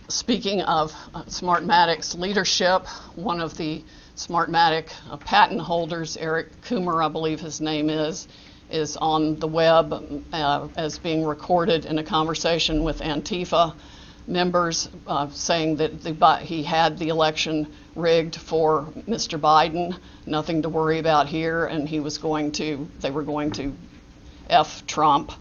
Speaking 0.09 0.63
of 0.63 0.95
uh, 1.15 1.25
Smartmatic's 1.25 2.15
leadership, 2.15 2.87
one 3.17 3.41
of 3.41 3.57
the 3.57 3.83
Smartmatic 4.15 4.93
uh, 5.11 5.17
patent 5.17 5.61
holders, 5.61 6.17
Eric 6.17 6.61
Coomer, 6.63 7.05
I 7.05 7.09
believe 7.09 7.41
his 7.41 7.61
name 7.61 7.91
is, 7.91 8.29
is 8.71 8.97
on 8.97 9.41
the 9.41 9.49
web 9.49 10.25
uh, 10.33 10.69
as 10.77 11.01
being 11.01 11.25
recorded 11.25 11.87
in 11.87 11.99
a 11.99 12.05
conversation 12.05 12.85
with 12.85 13.01
Antifa 13.01 13.75
members 14.29 14.89
uh, 15.09 15.29
saying 15.31 15.77
that 15.77 16.01
the, 16.05 16.37
he 16.37 16.63
had 16.63 16.99
the 16.99 17.09
election 17.09 17.67
rigged 17.97 18.37
for 18.37 18.83
Mr. 19.09 19.41
Biden, 19.41 19.99
nothing 20.25 20.63
to 20.63 20.69
worry 20.69 21.01
about 21.01 21.27
here, 21.27 21.67
and 21.67 21.89
he 21.89 21.99
was 21.99 22.17
going 22.19 22.53
to, 22.53 22.89
they 23.01 23.11
were 23.11 23.25
going 23.25 23.51
to 23.53 23.75
F 24.49 24.87
Trump. 24.87 25.33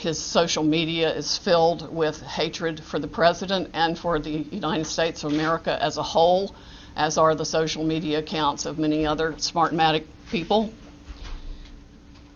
His 0.00 0.18
social 0.18 0.64
media 0.64 1.14
is 1.14 1.36
filled 1.36 1.94
with 1.94 2.22
hatred 2.22 2.82
for 2.82 2.98
the 2.98 3.06
president 3.06 3.68
and 3.74 3.98
for 3.98 4.18
the 4.18 4.46
United 4.50 4.86
States 4.86 5.24
of 5.24 5.32
America 5.34 5.76
as 5.78 5.98
a 5.98 6.02
whole 6.02 6.54
as 6.96 7.18
are 7.18 7.34
the 7.34 7.44
social 7.44 7.84
media 7.84 8.20
accounts 8.20 8.64
of 8.64 8.78
many 8.78 9.04
other 9.04 9.32
Smartmatic 9.34 10.06
people. 10.30 10.72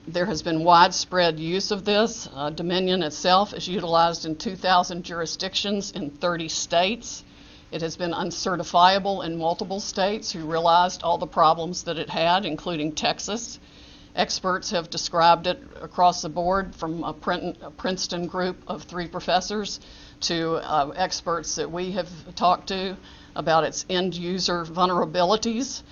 There 0.07 0.27
has 0.27 0.43
been 0.43 0.63
widespread 0.63 1.41
use 1.41 1.71
of 1.71 1.87
this. 1.87 2.29
Uh, 2.35 2.51
Dominion 2.51 3.03
itself 3.03 3.55
is 3.55 3.67
utilized 3.67 4.27
in 4.27 4.37
2,000 4.37 5.03
jurisdictions 5.03 5.91
in 5.91 6.11
30 6.11 6.51
states. 6.51 7.25
It 7.73 7.81
has 7.81 7.97
been 7.97 8.13
uncertifiable 8.13 9.23
in 9.23 9.39
multiple 9.39 9.81
states 9.81 10.31
who 10.31 10.45
realized 10.45 11.03
all 11.03 11.17
the 11.17 11.27
problems 11.27 11.85
that 11.85 11.97
it 11.97 12.11
had, 12.11 12.45
including 12.45 12.93
Texas. 12.93 13.59
Experts 14.17 14.71
have 14.71 14.91
described 14.91 15.49
it 15.49 15.61
across 15.83 16.23
the 16.23 16.29
board 16.29 16.73
from 16.77 17.03
a, 17.03 17.13
Princeton 17.13 18.27
group 18.29 18.57
of 18.69 18.85
three 18.85 19.09
professors 19.09 19.81
to 20.21 20.55
uh, 20.57 20.93
experts 20.95 21.57
that 21.57 21.73
we 21.73 21.91
have 21.93 22.09
talked 22.37 22.69
to 22.69 22.97
about 23.35 23.65
its 23.65 23.85
end 23.91 24.15
user 24.15 24.65
vulnerabilities. 24.65 25.83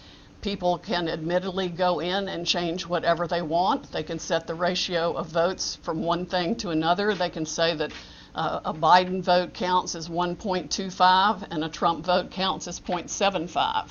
People 0.41 0.79
can 0.79 1.09
admittedly 1.09 1.69
go 1.69 1.99
in 1.99 2.29
and 2.29 2.47
change 2.47 2.87
whatever 2.87 3.27
they 3.27 3.43
want. 3.43 3.91
They 3.91 4.05
can 4.05 4.21
set 4.21 4.47
the 4.47 4.55
ratio 4.55 5.13
of 5.15 5.27
votes 5.27 5.79
from 5.83 6.05
one 6.05 6.27
thing 6.27 6.55
to 6.57 6.71
another. 6.71 7.15
They 7.15 7.31
can 7.31 7.45
say 7.45 7.75
that 7.75 7.93
uh, 8.37 8.61
a 8.65 8.73
Biden 8.73 9.21
vote 9.21 9.53
counts 9.53 9.97
as 9.97 10.09
1.25 10.09 11.49
and 11.51 11.65
a 11.65 11.69
Trump 11.69 12.07
vote 12.07 12.31
counts 12.31 12.69
as 12.69 12.79
0.75. 12.79 13.91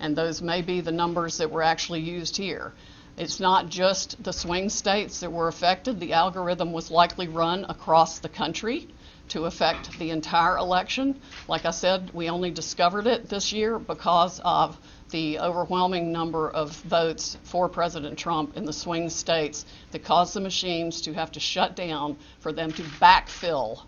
And 0.00 0.16
those 0.16 0.40
may 0.40 0.62
be 0.62 0.80
the 0.80 0.92
numbers 0.92 1.36
that 1.38 1.50
were 1.50 1.62
actually 1.62 2.00
used 2.00 2.38
here. 2.38 2.72
It's 3.16 3.40
not 3.40 3.70
just 3.70 4.22
the 4.22 4.32
swing 4.32 4.68
states 4.68 5.20
that 5.20 5.32
were 5.32 5.48
affected. 5.48 6.00
The 6.00 6.12
algorithm 6.12 6.72
was 6.72 6.90
likely 6.90 7.28
run 7.28 7.64
across 7.66 8.18
the 8.18 8.28
country 8.28 8.88
to 9.28 9.46
affect 9.46 9.98
the 9.98 10.10
entire 10.10 10.58
election. 10.58 11.18
Like 11.48 11.64
I 11.64 11.70
said, 11.70 12.10
we 12.12 12.28
only 12.28 12.50
discovered 12.50 13.06
it 13.06 13.28
this 13.28 13.52
year 13.52 13.78
because 13.78 14.38
of 14.44 14.76
the 15.10 15.38
overwhelming 15.38 16.12
number 16.12 16.50
of 16.50 16.76
votes 16.82 17.38
for 17.42 17.70
President 17.70 18.18
Trump 18.18 18.54
in 18.54 18.66
the 18.66 18.72
swing 18.72 19.08
states 19.08 19.64
that 19.92 20.04
caused 20.04 20.34
the 20.34 20.40
machines 20.40 21.00
to 21.00 21.14
have 21.14 21.32
to 21.32 21.40
shut 21.40 21.74
down 21.74 22.18
for 22.40 22.52
them 22.52 22.70
to 22.72 22.82
backfill 23.00 23.82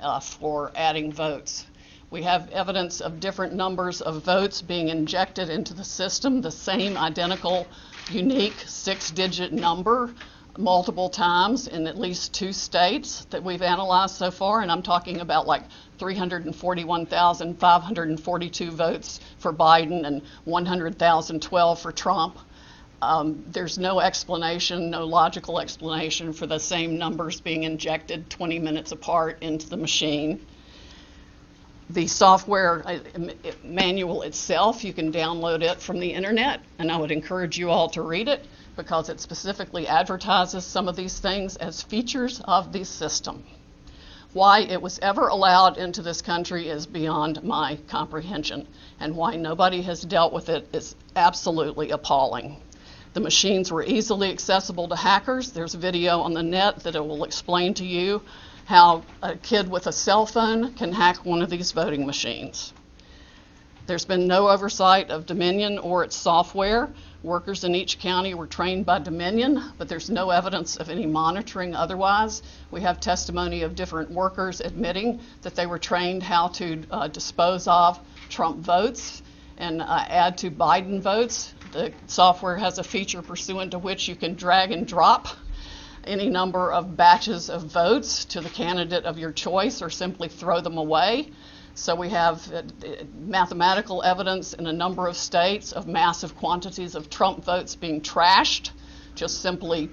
uh, 0.00 0.18
for 0.18 0.72
adding 0.74 1.12
votes. 1.12 1.66
We 2.10 2.22
have 2.22 2.50
evidence 2.50 3.00
of 3.00 3.20
different 3.20 3.54
numbers 3.54 4.00
of 4.00 4.22
votes 4.22 4.62
being 4.62 4.88
injected 4.88 5.48
into 5.48 5.74
the 5.74 5.84
system, 5.84 6.42
the 6.42 6.50
same 6.50 6.96
identical, 6.96 7.66
unique 8.10 8.54
six 8.66 9.10
digit 9.10 9.52
number 9.52 10.14
multiple 10.58 11.08
times 11.08 11.66
in 11.66 11.86
at 11.86 11.98
least 11.98 12.34
two 12.34 12.52
states 12.52 13.24
that 13.30 13.42
we've 13.42 13.62
analyzed 13.62 14.16
so 14.16 14.30
far. 14.30 14.60
And 14.60 14.70
I'm 14.70 14.82
talking 14.82 15.20
about 15.20 15.46
like 15.46 15.62
341,542 15.98 18.70
votes 18.70 19.20
for 19.38 19.50
Biden 19.52 20.06
and 20.06 20.22
100,012 20.44 21.80
for 21.80 21.92
Trump. 21.92 22.38
Um, 23.00 23.44
there's 23.48 23.78
no 23.78 24.00
explanation, 24.00 24.90
no 24.90 25.06
logical 25.06 25.58
explanation 25.58 26.32
for 26.32 26.46
the 26.46 26.58
same 26.58 26.98
numbers 26.98 27.40
being 27.40 27.64
injected 27.64 28.30
20 28.30 28.60
minutes 28.60 28.92
apart 28.92 29.42
into 29.42 29.68
the 29.68 29.76
machine. 29.76 30.46
The 31.92 32.06
software 32.06 32.82
uh, 32.86 33.00
manual 33.62 34.22
itself, 34.22 34.82
you 34.82 34.94
can 34.94 35.12
download 35.12 35.60
it 35.60 35.78
from 35.78 36.00
the 36.00 36.10
internet, 36.10 36.62
and 36.78 36.90
I 36.90 36.96
would 36.96 37.10
encourage 37.10 37.58
you 37.58 37.68
all 37.68 37.90
to 37.90 38.00
read 38.00 38.28
it 38.28 38.46
because 38.76 39.10
it 39.10 39.20
specifically 39.20 39.86
advertises 39.86 40.64
some 40.64 40.88
of 40.88 40.96
these 40.96 41.18
things 41.18 41.56
as 41.56 41.82
features 41.82 42.40
of 42.44 42.72
the 42.72 42.84
system. 42.84 43.44
Why 44.32 44.60
it 44.60 44.80
was 44.80 45.00
ever 45.00 45.28
allowed 45.28 45.76
into 45.76 46.00
this 46.00 46.22
country 46.22 46.70
is 46.70 46.86
beyond 46.86 47.44
my 47.44 47.78
comprehension, 47.88 48.66
and 48.98 49.14
why 49.14 49.36
nobody 49.36 49.82
has 49.82 50.00
dealt 50.00 50.32
with 50.32 50.48
it 50.48 50.66
is 50.72 50.96
absolutely 51.14 51.90
appalling. 51.90 52.56
The 53.12 53.20
machines 53.20 53.70
were 53.70 53.84
easily 53.84 54.30
accessible 54.30 54.88
to 54.88 54.96
hackers. 54.96 55.52
There's 55.52 55.74
a 55.74 55.78
video 55.78 56.20
on 56.20 56.32
the 56.32 56.42
net 56.42 56.84
that 56.84 56.96
it 56.96 57.06
will 57.06 57.24
explain 57.24 57.74
to 57.74 57.84
you 57.84 58.22
how 58.66 59.02
a 59.22 59.36
kid 59.36 59.70
with 59.70 59.86
a 59.86 59.92
cell 59.92 60.26
phone 60.26 60.74
can 60.74 60.92
hack 60.92 61.24
one 61.24 61.42
of 61.42 61.50
these 61.50 61.72
voting 61.72 62.06
machines. 62.06 62.72
There's 63.86 64.04
been 64.04 64.28
no 64.28 64.48
oversight 64.48 65.10
of 65.10 65.26
Dominion 65.26 65.78
or 65.78 66.04
its 66.04 66.16
software. 66.16 66.88
Workers 67.24 67.64
in 67.64 67.74
each 67.74 67.98
county 67.98 68.32
were 68.32 68.46
trained 68.46 68.86
by 68.86 69.00
Dominion, 69.00 69.72
but 69.76 69.88
there's 69.88 70.08
no 70.08 70.30
evidence 70.30 70.76
of 70.76 70.88
any 70.88 71.04
monitoring 71.04 71.74
otherwise. 71.74 72.42
We 72.70 72.80
have 72.82 73.00
testimony 73.00 73.62
of 73.62 73.74
different 73.74 74.10
workers 74.10 74.60
admitting 74.60 75.20
that 75.42 75.56
they 75.56 75.66
were 75.66 75.78
trained 75.78 76.22
how 76.22 76.48
to 76.48 76.82
uh, 76.90 77.08
dispose 77.08 77.66
of 77.66 77.98
Trump 78.28 78.58
votes 78.58 79.22
and 79.58 79.82
uh, 79.82 80.04
add 80.08 80.38
to 80.38 80.50
Biden 80.50 81.00
votes. 81.00 81.52
The 81.72 81.92
software 82.06 82.56
has 82.56 82.78
a 82.78 82.84
feature 82.84 83.22
pursuant 83.22 83.72
to 83.72 83.78
which 83.78 84.06
you 84.06 84.14
can 84.14 84.34
drag 84.34 84.70
and 84.70 84.86
drop 84.86 85.26
any 86.04 86.28
number 86.28 86.72
of 86.72 86.96
batches 86.96 87.50
of 87.50 87.62
votes 87.62 88.24
to 88.26 88.40
the 88.40 88.48
candidate 88.48 89.04
of 89.04 89.18
your 89.18 89.32
choice 89.32 89.82
or 89.82 89.90
simply 89.90 90.28
throw 90.28 90.60
them 90.60 90.78
away. 90.78 91.30
So 91.74 91.94
we 91.94 92.10
have 92.10 92.52
uh, 92.52 92.62
mathematical 93.18 94.02
evidence 94.02 94.52
in 94.52 94.66
a 94.66 94.72
number 94.72 95.06
of 95.06 95.16
states 95.16 95.72
of 95.72 95.86
massive 95.86 96.36
quantities 96.36 96.94
of 96.94 97.08
Trump 97.08 97.44
votes 97.44 97.76
being 97.76 98.02
trashed, 98.02 98.70
just 99.14 99.40
simply 99.40 99.88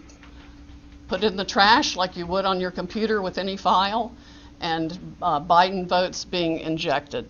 put 1.08 1.24
in 1.24 1.38
the 1.38 1.46
trash 1.46 1.96
like 1.96 2.18
you 2.18 2.26
would 2.28 2.46
on 2.46 2.60
your 2.60 2.72
computer 2.72 3.22
with 3.22 3.38
any 3.38 3.56
file, 3.56 4.14
and 4.60 5.16
uh, 5.22 5.40
Biden 5.40 5.88
votes 5.88 6.26
being 6.26 6.60
injected. 6.60 7.30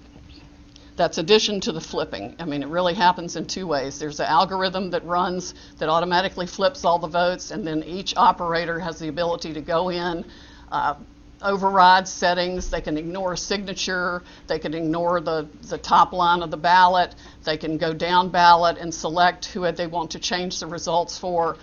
That's 0.99 1.17
addition 1.17 1.61
to 1.61 1.71
the 1.71 1.79
flipping. 1.79 2.35
I 2.39 2.43
mean, 2.43 2.61
it 2.61 2.67
really 2.67 2.93
happens 2.93 3.37
in 3.37 3.45
two 3.45 3.65
ways. 3.65 3.99
There's 3.99 4.19
an 4.19 4.25
algorithm 4.25 4.89
that 4.89 5.05
runs 5.05 5.53
that 5.77 5.87
automatically 5.87 6.45
flips 6.45 6.83
all 6.83 6.99
the 6.99 7.07
votes, 7.07 7.51
and 7.51 7.65
then 7.65 7.83
each 7.83 8.17
operator 8.17 8.77
has 8.79 8.99
the 8.99 9.07
ability 9.07 9.53
to 9.53 9.61
go 9.61 9.87
in, 9.91 10.25
uh, 10.73 10.95
override 11.41 12.05
settings. 12.05 12.69
They 12.69 12.81
can 12.81 12.97
ignore 12.97 13.31
a 13.31 13.37
signature. 13.37 14.23
They 14.47 14.59
can 14.59 14.73
ignore 14.73 15.21
the, 15.21 15.47
the 15.69 15.77
top 15.77 16.11
line 16.11 16.43
of 16.43 16.51
the 16.51 16.57
ballot. 16.57 17.15
They 17.45 17.55
can 17.55 17.77
go 17.77 17.93
down 17.93 18.27
ballot 18.27 18.77
and 18.77 18.93
select 18.93 19.45
who 19.45 19.71
they 19.71 19.87
want 19.87 20.11
to 20.11 20.19
change 20.19 20.59
the 20.59 20.67
results 20.67 21.17
for. 21.17 21.55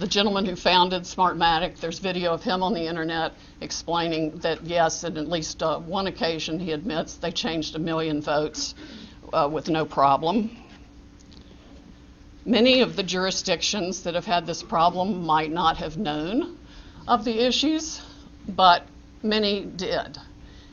The 0.00 0.06
gentleman 0.06 0.46
who 0.46 0.56
founded 0.56 1.02
Smartmatic, 1.02 1.78
there's 1.78 1.98
video 1.98 2.32
of 2.32 2.42
him 2.42 2.62
on 2.62 2.72
the 2.72 2.86
internet 2.86 3.34
explaining 3.60 4.38
that 4.38 4.64
yes, 4.64 5.04
on 5.04 5.18
at 5.18 5.28
least 5.28 5.62
uh, 5.62 5.78
one 5.78 6.06
occasion, 6.06 6.58
he 6.58 6.72
admits 6.72 7.16
they 7.16 7.30
changed 7.30 7.76
a 7.76 7.78
million 7.78 8.22
votes 8.22 8.74
uh, 9.30 9.46
with 9.52 9.68
no 9.68 9.84
problem. 9.84 10.56
Many 12.46 12.80
of 12.80 12.96
the 12.96 13.02
jurisdictions 13.02 14.04
that 14.04 14.14
have 14.14 14.24
had 14.24 14.46
this 14.46 14.62
problem 14.62 15.26
might 15.26 15.52
not 15.52 15.76
have 15.76 15.98
known 15.98 16.56
of 17.06 17.26
the 17.26 17.46
issues, 17.46 18.00
but 18.48 18.86
many 19.22 19.66
did. 19.66 20.16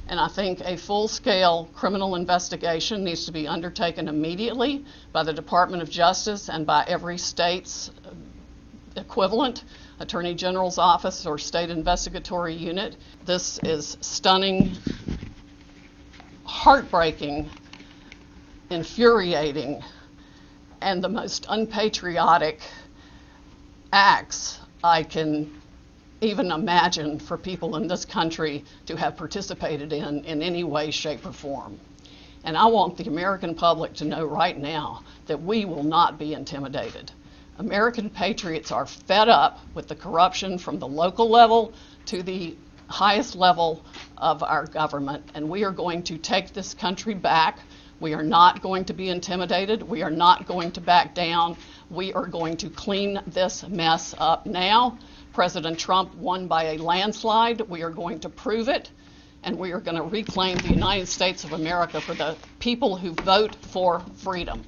And 0.08 0.22
I 0.22 0.30
think 0.30 0.62
a 0.62 0.78
full-scale 0.78 1.68
criminal 1.76 2.16
investigation 2.16 3.04
needs 3.04 3.26
to 3.26 3.34
be 3.34 3.46
undertaken 3.46 4.08
immediately 4.08 4.86
by 5.12 5.24
the 5.24 5.34
Department 5.34 5.84
of 5.84 5.90
Justice 5.90 6.48
and 6.48 6.66
by 6.66 6.86
every 6.88 7.18
state's 7.18 7.92
equivalent, 8.98 9.64
Attorney 10.00 10.36
General's 10.36 10.78
office 10.78 11.26
or 11.26 11.38
state 11.38 11.70
investigatory 11.70 12.54
unit. 12.54 12.98
This 13.26 13.60
is 13.64 13.98
stunning, 14.02 14.76
heartbreaking, 16.44 17.50
infuriating, 18.70 19.84
and 20.82 21.04
the 21.04 21.10
most 21.10 21.46
unpatriotic 21.50 22.62
acts 23.92 24.60
I 24.84 25.04
can 25.04 25.52
even 26.22 26.52
imagine 26.52 27.20
for 27.20 27.38
people 27.38 27.76
in 27.76 27.88
this 27.88 28.06
country 28.06 28.66
to 28.88 28.96
have 28.96 29.18
participated 29.18 29.94
in 29.94 30.24
in 30.26 30.42
any 30.42 30.64
way, 30.64 30.92
shape, 30.92 31.26
or 31.26 31.32
form. 31.32 31.80
And 32.44 32.58
I 32.58 32.66
want 32.68 32.98
the 32.98 33.06
American 33.08 33.56
public 33.56 33.94
to 33.96 34.06
know 34.06 34.26
right 34.26 34.58
now 34.58 35.04
that 35.26 35.42
we 35.42 35.66
will 35.66 35.84
not 35.84 36.18
be 36.18 36.34
intimidated. 36.34 37.12
American 37.60 38.10
patriots 38.10 38.72
are 38.72 38.86
fed 38.86 39.30
up 39.30 39.60
with 39.74 39.88
the 39.88 39.96
corruption 39.96 40.58
from 40.60 40.78
the 40.78 40.88
local 40.88 41.30
level 41.30 41.74
to 42.06 42.22
the 42.22 42.56
highest 42.88 43.36
level 43.36 43.84
of 44.18 44.44
our 44.44 44.66
government, 44.66 45.24
and 45.34 45.50
we 45.50 45.64
are 45.64 45.72
going 45.72 46.04
to 46.04 46.18
take 46.18 46.54
this 46.54 46.74
country 46.74 47.14
back. 47.14 47.60
We 48.00 48.14
are 48.14 48.24
not 48.24 48.62
going 48.62 48.86
to 48.86 48.94
be 48.94 49.10
intimidated. 49.10 49.82
We 49.82 50.04
are 50.04 50.12
not 50.12 50.48
going 50.48 50.72
to 50.74 50.82
back 50.82 51.16
down. 51.16 51.58
We 51.90 52.14
are 52.14 52.28
going 52.28 52.58
to 52.58 52.70
clean 52.70 53.20
this 53.26 53.68
mess 53.68 54.14
up 54.20 54.46
now. 54.46 55.00
President 55.34 55.80
Trump 55.80 56.14
won 56.16 56.48
by 56.48 56.64
a 56.64 56.78
landslide. 56.78 57.62
We 57.62 57.82
are 57.82 57.90
going 57.90 58.20
to 58.20 58.30
prove 58.30 58.70
it, 58.70 58.92
and 59.44 59.58
we 59.58 59.72
are 59.72 59.80
going 59.80 59.98
to 59.98 60.04
reclaim 60.04 60.58
the 60.60 60.70
United 60.70 61.08
States 61.08 61.44
of 61.44 61.54
America 61.54 62.00
for 62.00 62.14
the 62.14 62.38
people 62.60 62.98
who 62.98 63.14
vote 63.14 63.56
for 63.56 64.04
freedom. 64.18 64.64